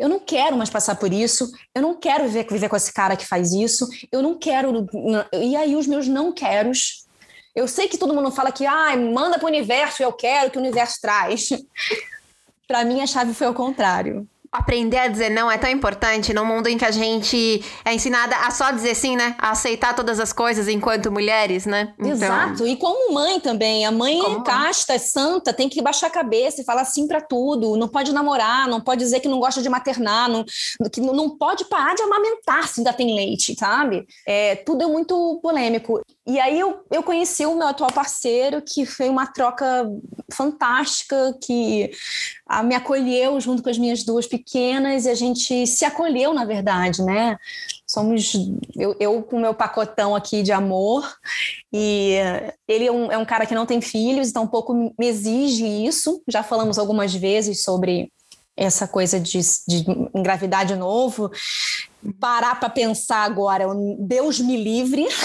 [0.00, 3.16] Eu não quero mais passar por isso, eu não quero viver, viver com esse cara
[3.16, 4.86] que faz isso, eu não quero.
[5.30, 7.04] E aí, os meus não queros.
[7.54, 10.56] Eu sei que todo mundo fala que, ah, manda para o universo, eu quero que
[10.56, 11.50] o universo traz.
[12.66, 14.26] para mim, a chave foi ao contrário.
[14.52, 18.34] Aprender a dizer não é tão importante num mundo em que a gente é ensinada
[18.36, 19.36] a só dizer sim, né?
[19.38, 21.94] A aceitar todas as coisas enquanto mulheres, né?
[21.96, 22.10] Então...
[22.10, 22.66] Exato.
[22.66, 23.86] E como mãe também.
[23.86, 27.06] A mãe como é casta, é santa, tem que baixar a cabeça e falar sim
[27.06, 27.76] para tudo.
[27.76, 30.44] Não pode namorar, não pode dizer que não gosta de maternar, não,
[30.92, 34.04] que não pode parar de amamentar se ainda tem leite, sabe?
[34.26, 36.00] É, tudo é muito polêmico.
[36.30, 39.84] E aí eu, eu conheci o meu atual parceiro, que foi uma troca
[40.32, 41.90] fantástica, que
[42.46, 46.44] a, me acolheu junto com as minhas duas pequenas, e a gente se acolheu, na
[46.44, 47.36] verdade, né?
[47.84, 48.32] Somos
[48.76, 51.12] eu, eu com o meu pacotão aqui de amor,
[51.72, 52.14] e
[52.68, 55.66] ele é um, é um cara que não tem filhos, então um pouco me exige
[55.66, 56.22] isso.
[56.28, 58.12] Já falamos algumas vezes sobre
[58.60, 61.30] essa coisa de, de engravidar de novo
[62.18, 63.66] parar para pensar agora,
[63.98, 65.06] Deus me livre.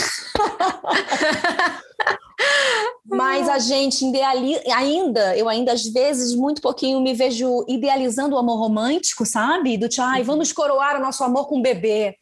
[3.05, 8.39] Mas a gente idealiza, ainda, eu ainda às vezes, muito pouquinho, me vejo idealizando o
[8.39, 9.77] amor romântico, sabe?
[9.77, 12.15] Do tipo, ai, vamos coroar o nosso amor com um bebê.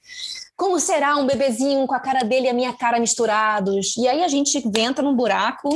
[0.56, 3.97] Como será um bebezinho com a cara dele e a minha cara misturados?
[3.97, 5.69] E aí a gente entra num buraco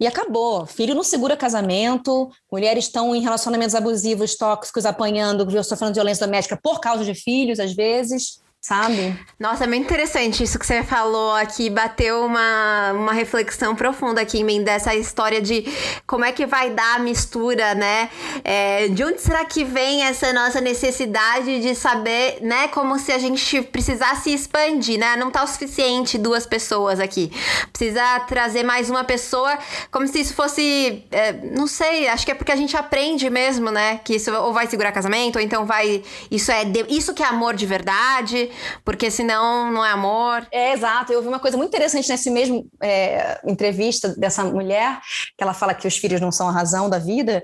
[0.00, 0.66] e acabou.
[0.66, 6.80] Filho não segura casamento, mulheres estão em relacionamentos abusivos, tóxicos, apanhando, sofrendo violência doméstica por
[6.80, 9.16] causa de filhos, às vezes sabe?
[9.38, 14.40] Nossa, é muito interessante isso que você falou aqui, bateu uma, uma reflexão profunda aqui
[14.40, 15.64] em mim dessa história de
[16.06, 18.10] como é que vai dar a mistura, né?
[18.42, 22.68] É, de onde será que vem essa nossa necessidade de saber, né?
[22.68, 25.16] Como se a gente precisasse expandir, né?
[25.16, 27.30] Não tá o suficiente duas pessoas aqui.
[27.72, 29.56] Precisa trazer mais uma pessoa,
[29.90, 33.70] como se isso fosse, é, não sei, acho que é porque a gente aprende mesmo,
[33.70, 34.00] né?
[34.04, 37.26] Que isso ou vai segurar casamento, ou então vai, isso é, de, isso que é
[37.26, 38.47] amor de verdade,
[38.84, 40.46] porque senão não é amor.
[40.50, 41.12] É, exato.
[41.12, 45.00] Eu vi uma coisa muito interessante nesse mesmo é, entrevista dessa mulher,
[45.36, 47.42] que ela fala que os filhos não são a razão da vida,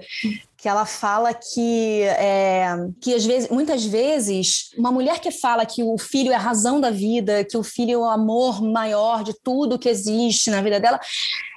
[0.64, 5.82] que ela fala que, é, que às vezes, muitas vezes, uma mulher que fala que
[5.82, 9.34] o filho é a razão da vida, que o filho é o amor maior de
[9.42, 10.98] tudo que existe na vida dela,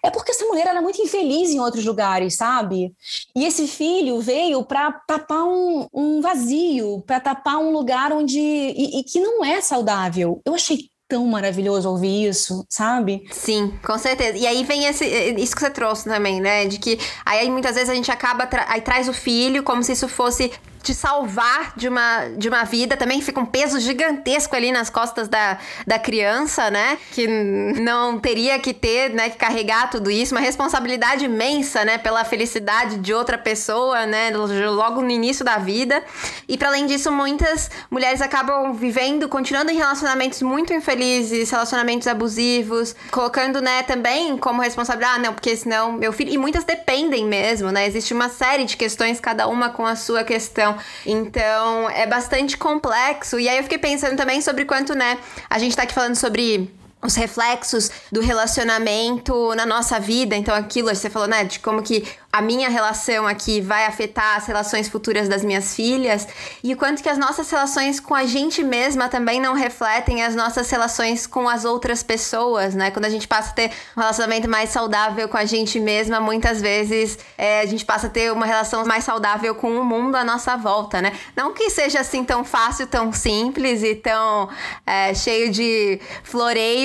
[0.04, 2.94] é porque essa mulher era muito infeliz em outros lugares, sabe?
[3.34, 8.38] E esse filho veio para tapar um, um vazio, para tapar um lugar onde.
[8.38, 10.42] E, e que não é saudável.
[10.46, 13.24] Eu achei tão maravilhoso ouvir isso, sabe?
[13.32, 14.38] Sim, com certeza.
[14.38, 16.66] E aí vem esse, isso que você trouxe também, né?
[16.66, 19.94] De que aí muitas vezes a gente acaba, tra aí traz o filho como se
[19.94, 20.52] isso fosse
[20.88, 22.96] te salvar de uma, de uma vida.
[22.96, 26.98] Também fica um peso gigantesco ali nas costas da, da criança, né?
[27.12, 29.30] Que não teria que ter, né?
[29.30, 30.34] Que carregar tudo isso.
[30.34, 31.98] Uma responsabilidade imensa, né?
[31.98, 34.32] Pela felicidade de outra pessoa, né?
[34.32, 36.02] Logo no início da vida.
[36.48, 42.96] E para além disso, muitas mulheres acabam vivendo, continuando em relacionamentos muito infelizes, relacionamentos abusivos,
[43.12, 46.32] colocando, né, também como responsabilidade, ah, não, porque senão meu filho.
[46.32, 47.86] E muitas dependem mesmo, né?
[47.88, 50.77] Existe uma série de questões, cada uma com a sua questão.
[51.06, 53.40] Então, é bastante complexo.
[53.40, 55.18] E aí eu fiquei pensando também sobre quanto, né,
[55.50, 60.36] a gente tá aqui falando sobre os reflexos do relacionamento na nossa vida.
[60.36, 64.46] Então, aquilo, você falou, né, de como que a minha relação aqui vai afetar as
[64.46, 66.28] relações futuras das minhas filhas
[66.64, 70.36] e o quanto que as nossas relações com a gente mesma também não refletem as
[70.36, 72.92] nossas relações com as outras pessoas, né?
[72.92, 76.62] Quando a gente passa a ter um relacionamento mais saudável com a gente mesma, muitas
[76.62, 80.24] vezes é, a gente passa a ter uma relação mais saudável com o mundo à
[80.24, 81.14] nossa volta, né?
[81.36, 84.50] Não que seja assim tão fácil, tão simples e tão
[84.86, 86.00] é, cheio de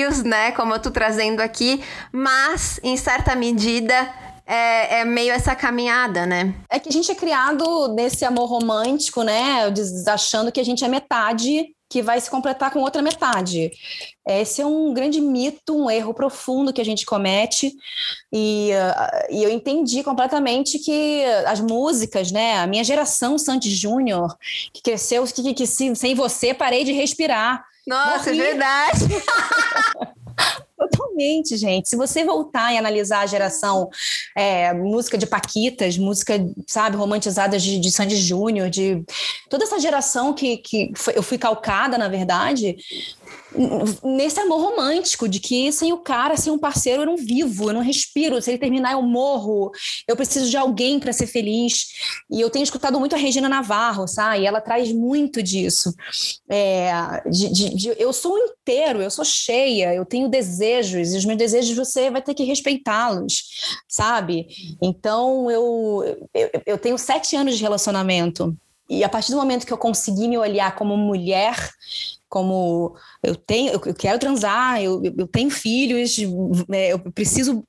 [0.03, 0.51] floreios, né?
[0.51, 1.81] Como eu tô trazendo aqui,
[2.11, 3.93] mas em certa medida
[4.45, 6.53] é, é, meio essa caminhada, né?
[6.69, 9.71] É que a gente é criado nesse amor romântico, né?
[10.07, 13.71] Achando que a gente é metade que vai se completar com outra metade.
[14.27, 17.71] Esse é um grande mito, um erro profundo que a gente comete.
[18.33, 18.71] E,
[19.29, 22.57] e eu entendi completamente que as músicas, né?
[22.57, 24.35] A minha geração Santos Júnior,
[24.73, 27.63] que cresceu, que, que, que sem você parei de respirar.
[27.87, 28.41] Nossa, é Morri.
[28.41, 28.99] é verdade.
[30.77, 31.87] Totalmente, gente.
[31.87, 33.89] Se você voltar e analisar a geração
[34.35, 36.33] é, música de Paquitas, música,
[36.67, 39.03] sabe, romantizada de, de Sandy Júnior, de
[39.49, 42.75] toda essa geração que, que foi, eu fui calcada, na verdade,
[44.03, 47.73] nesse amor romântico, de que sem o cara, sem um parceiro, eu não vivo, eu
[47.73, 48.41] não respiro.
[48.41, 49.71] Se ele terminar, eu morro.
[50.07, 51.87] Eu preciso de alguém para ser feliz.
[52.29, 54.41] E eu tenho escutado muito a Regina Navarro, sabe?
[54.41, 55.93] E ela traz muito disso.
[56.49, 61.25] É, de, de, de, eu sou inteiro, eu sou cheia, eu tenho desejos, e os
[61.25, 63.43] meus desejos você vai ter que respeitá-los,
[63.87, 64.47] sabe?
[64.81, 68.55] Então, eu, eu, eu tenho sete anos de relacionamento.
[68.89, 71.55] E a partir do momento que eu consegui me olhar como mulher,
[72.33, 76.17] como eu tenho, eu quero transar, eu, eu tenho filhos,
[76.71, 77.63] é, eu preciso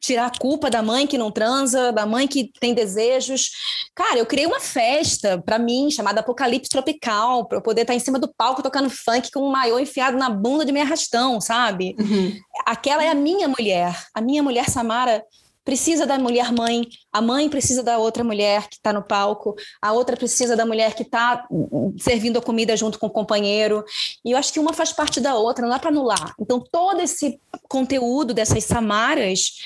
[0.00, 3.50] tirar a culpa da mãe que não transa, da mãe que tem desejos.
[3.94, 7.98] Cara, eu criei uma festa para mim chamada Apocalipse Tropical, para eu poder estar em
[7.98, 11.94] cima do palco tocando funk com um maiô enfiado na bunda de meio arrastão, sabe?
[11.98, 12.34] Uhum.
[12.64, 15.22] Aquela é a minha mulher, a minha mulher Samara
[15.66, 19.92] precisa da mulher mãe, a mãe precisa da outra mulher que está no palco, a
[19.92, 21.44] outra precisa da mulher que está
[21.98, 23.84] servindo a comida junto com o companheiro.
[24.24, 26.34] E eu acho que uma faz parte da outra, não dá para anular.
[26.40, 29.56] Então, todo esse conteúdo dessas samaras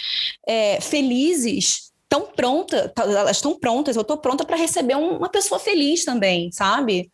[0.49, 6.03] é, felizes estão prontas, elas estão prontas, eu estou pronta para receber uma pessoa feliz
[6.03, 7.13] também, sabe?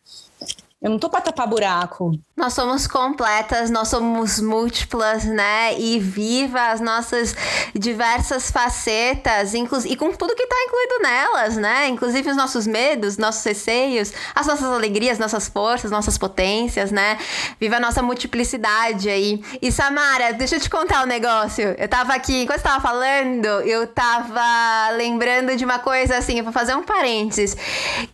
[0.79, 2.11] Eu não tô para tapar buraco.
[2.35, 5.73] Nós somos completas, nós somos múltiplas, né?
[5.79, 7.35] E viva as nossas
[7.73, 11.87] diversas facetas, e com tudo que tá incluído nelas, né?
[11.87, 17.17] Inclusive os nossos medos, nossos receios, as nossas alegrias, nossas forças, nossas potências, né?
[17.59, 19.43] Viva a nossa multiplicidade aí.
[19.59, 21.75] E Samara, deixa eu te contar um negócio.
[21.75, 26.43] Eu tava aqui, enquanto você tava falando, eu tava lembrando de uma coisa assim, eu
[26.43, 27.57] vou fazer um parênteses,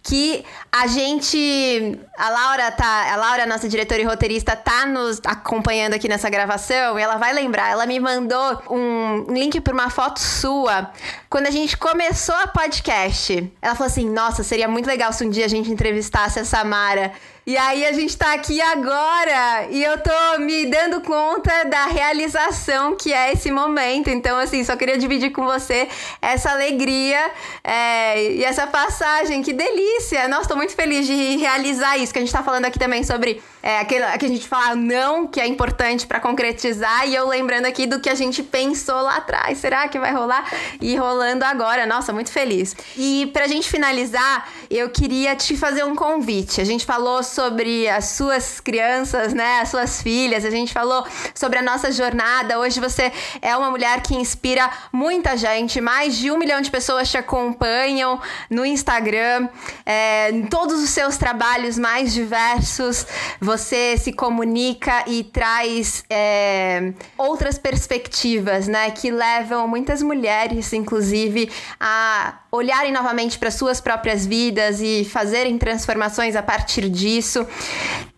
[0.02, 5.94] que a gente, a Laura tá, a Laura, nossa diretora e roteirista, tá nos acompanhando
[5.94, 7.72] aqui nessa gravação e ela vai lembrar.
[7.72, 10.92] Ela me mandou um link para uma foto sua
[11.30, 13.52] quando a gente começou a podcast.
[13.62, 17.12] Ela falou assim: Nossa, seria muito legal se um dia a gente entrevistasse a Samara.
[17.46, 22.96] E aí a gente tá aqui agora e eu tô me dando conta da realização
[22.96, 24.10] que é esse momento.
[24.10, 25.90] Então, assim, só queria dividir com você
[26.22, 27.20] essa alegria
[27.62, 29.42] é, e essa passagem.
[29.42, 30.26] Que delícia!
[30.30, 33.42] Nossa, tô muito feliz de realizar isso, que a gente tá falando aqui também sobre
[33.64, 37.08] é, aquele que a gente fala não, que é importante para concretizar.
[37.08, 39.58] E eu lembrando aqui do que a gente pensou lá atrás.
[39.58, 40.46] Será que vai rolar?
[40.82, 41.86] E rolando agora.
[41.86, 42.76] Nossa, muito feliz.
[42.98, 46.60] E pra gente finalizar, eu queria te fazer um convite.
[46.60, 49.62] A gente falou sobre as suas crianças, né?
[49.62, 50.44] As suas filhas.
[50.44, 52.60] A gente falou sobre a nossa jornada.
[52.60, 55.80] Hoje você é uma mulher que inspira muita gente.
[55.80, 59.48] Mais de um milhão de pessoas te acompanham no Instagram,
[59.86, 63.08] é, em todos os seus trabalhos mais diversos.
[63.40, 68.92] Você se comunica e traz é, outras perspectivas, né?
[68.92, 76.36] Que levam muitas mulheres, inclusive, a olharem novamente para suas próprias vidas e fazerem transformações
[76.36, 77.46] a partir disso.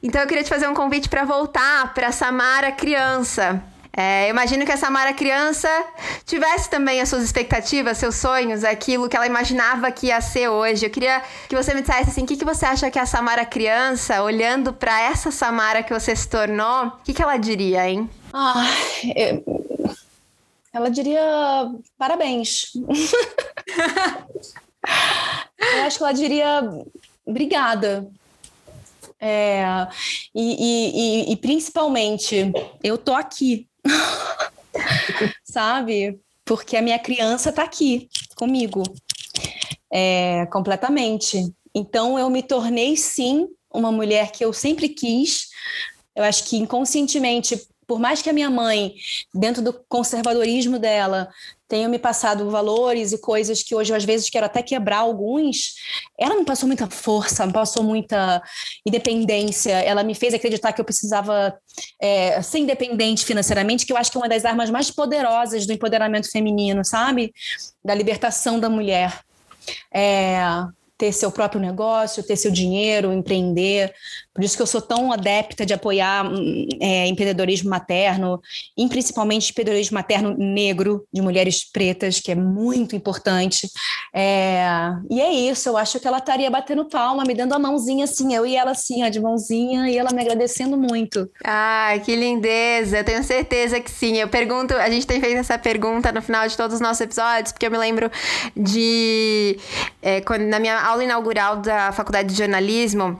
[0.01, 3.74] Então eu queria te fazer um convite para voltar para Samara criança.
[3.97, 5.69] É, imagino que a Samara criança
[6.25, 10.85] tivesse também as suas expectativas, seus sonhos, aquilo que ela imaginava que ia ser hoje.
[10.85, 13.45] Eu queria que você me dissesse assim, o que, que você acha que a Samara
[13.45, 18.09] criança, olhando para essa Samara que você se tornou, o que, que ela diria, hein?
[18.33, 18.65] Ah,
[19.15, 19.43] eu...
[20.73, 21.21] ela diria
[21.97, 22.73] parabéns.
[25.73, 26.69] eu acho que ela diria
[27.25, 28.05] obrigada.
[29.19, 29.87] É,
[30.35, 32.51] e, e, e, principalmente,
[32.83, 33.67] eu tô aqui.
[35.43, 36.19] Sabe?
[36.43, 38.83] Porque a minha criança tá aqui comigo.
[39.91, 41.53] É, completamente.
[41.73, 45.49] Então eu me tornei sim uma mulher que eu sempre quis.
[46.15, 48.95] Eu acho que inconscientemente por mais que a minha mãe,
[49.33, 51.29] dentro do conservadorismo dela,
[51.67, 55.73] tenha me passado valores e coisas que hoje eu às vezes quero até quebrar alguns,
[56.17, 58.41] ela me passou muita força, me passou muita
[58.85, 61.57] independência, ela me fez acreditar que eu precisava
[62.01, 65.73] é, ser independente financeiramente, que eu acho que é uma das armas mais poderosas do
[65.73, 67.33] empoderamento feminino, sabe?
[67.83, 69.19] Da libertação da mulher.
[69.93, 70.37] É,
[70.97, 73.93] ter seu próprio negócio, ter seu dinheiro, empreender.
[74.35, 78.41] Por isso que eu sou tão adepta de apoiar hum, é, empreendedorismo materno,
[78.77, 83.69] e principalmente empreendedorismo materno negro, de mulheres pretas, que é muito importante.
[84.13, 84.67] É,
[85.09, 88.35] e é isso, eu acho que ela estaria batendo palma, me dando a mãozinha assim,
[88.35, 91.29] eu e ela assim, ó, de mãozinha, e ela me agradecendo muito.
[91.41, 94.17] Ai, que lindeza, eu tenho certeza que sim.
[94.17, 97.53] Eu pergunto, a gente tem feito essa pergunta no final de todos os nossos episódios,
[97.53, 98.11] porque eu me lembro
[98.53, 99.57] de,
[100.01, 103.17] é, quando, na minha aula inaugural da faculdade de jornalismo,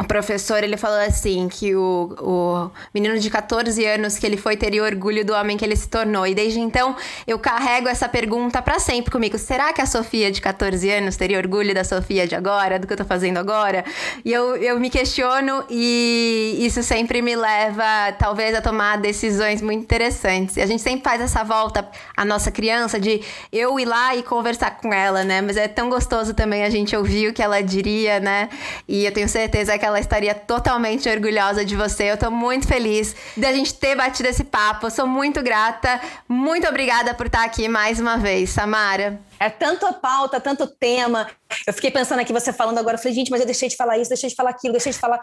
[0.00, 4.56] o professor, ele falou assim, que o, o menino de 14 anos que ele foi
[4.56, 6.26] teria orgulho do homem que ele se tornou.
[6.26, 6.96] E desde então,
[7.26, 9.36] eu carrego essa pergunta para sempre comigo.
[9.36, 12.94] Será que a Sofia de 14 anos teria orgulho da Sofia de agora, do que
[12.94, 13.84] eu tô fazendo agora?
[14.24, 19.82] E eu, eu me questiono e isso sempre me leva, talvez, a tomar decisões muito
[19.82, 20.56] interessantes.
[20.56, 21.86] E a gente sempre faz essa volta
[22.16, 23.20] à nossa criança de
[23.52, 25.42] eu ir lá e conversar com ela, né?
[25.42, 28.48] Mas é tão gostoso também a gente ouvir o que ela diria, né?
[28.88, 32.10] E eu tenho certeza que ela estaria totalmente orgulhosa de você.
[32.10, 34.86] Eu tô muito feliz da gente ter batido esse papo.
[34.86, 36.00] Eu sou muito grata.
[36.28, 39.20] Muito obrigada por estar aqui mais uma vez, Samara.
[39.38, 41.26] É tanta pauta, tanto tema.
[41.66, 43.98] Eu fiquei pensando aqui, você falando agora, eu falei, gente, mas eu deixei de falar
[43.98, 45.20] isso, deixei de falar aquilo, deixei de falar.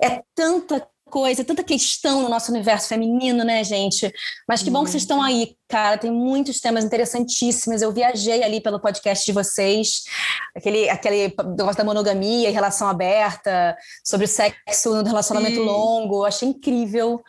[0.00, 4.12] É tanta coisa, tanta questão no nosso universo feminino, né, gente?
[4.46, 5.96] Mas que bom que vocês estão aí, cara.
[5.96, 7.80] Tem muitos temas interessantíssimos.
[7.80, 10.04] Eu viajei ali pelo podcast de vocês,
[10.54, 15.64] aquele, aquele negócio da monogamia e relação aberta, sobre sexo no relacionamento Sim.
[15.64, 16.24] longo.
[16.24, 17.22] Achei incrível.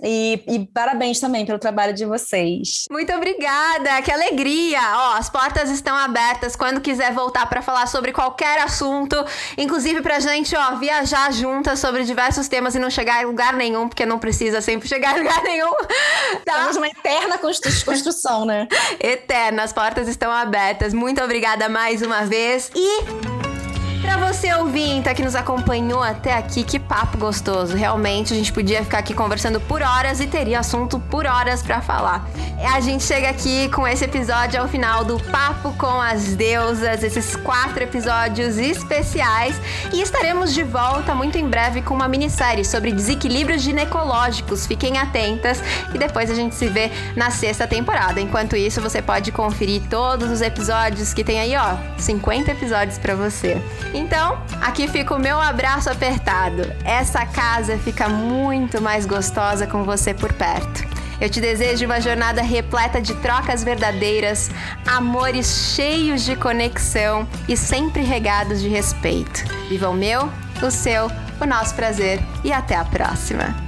[0.00, 2.84] E, e, parabéns também pelo trabalho de vocês.
[2.88, 4.80] Muito obrigada, que alegria!
[4.94, 9.16] Ó, as portas estão abertas quando quiser voltar para falar sobre qualquer assunto,
[9.56, 12.88] inclusive pra gente, ó, viajar juntas sobre diversos temas e não
[13.18, 15.72] chegar em lugar nenhum, porque não precisa sempre chegar em lugar nenhum.
[16.44, 16.52] Tá?
[16.52, 18.68] Estamos uma eterna construção, né?
[19.00, 20.92] Eterna, as portas estão abertas.
[20.92, 23.37] Muito obrigada mais uma vez e
[24.00, 27.76] Pra você ouvinte que nos acompanhou até aqui, que papo gostoso.
[27.76, 31.80] Realmente, a gente podia ficar aqui conversando por horas e teria assunto por horas para
[31.80, 32.28] falar.
[32.72, 37.36] A gente chega aqui com esse episódio ao final do Papo com as Deusas, esses
[37.36, 39.54] quatro episódios especiais.
[39.92, 44.66] E estaremos de volta muito em breve com uma minissérie sobre desequilíbrios ginecológicos.
[44.66, 45.62] Fiquem atentas
[45.94, 48.20] e depois a gente se vê na sexta temporada.
[48.20, 53.14] Enquanto isso, você pode conferir todos os episódios que tem aí, ó, 50 episódios para
[53.14, 53.60] você.
[53.94, 56.62] Então, aqui fica o meu abraço apertado.
[56.84, 60.86] Essa casa fica muito mais gostosa com você por perto.
[61.20, 64.50] Eu te desejo uma jornada repleta de trocas verdadeiras,
[64.86, 69.44] amores cheios de conexão e sempre regados de respeito.
[69.68, 70.30] Viva o meu,
[70.62, 71.10] o seu,
[71.40, 73.67] o nosso prazer e até a próxima!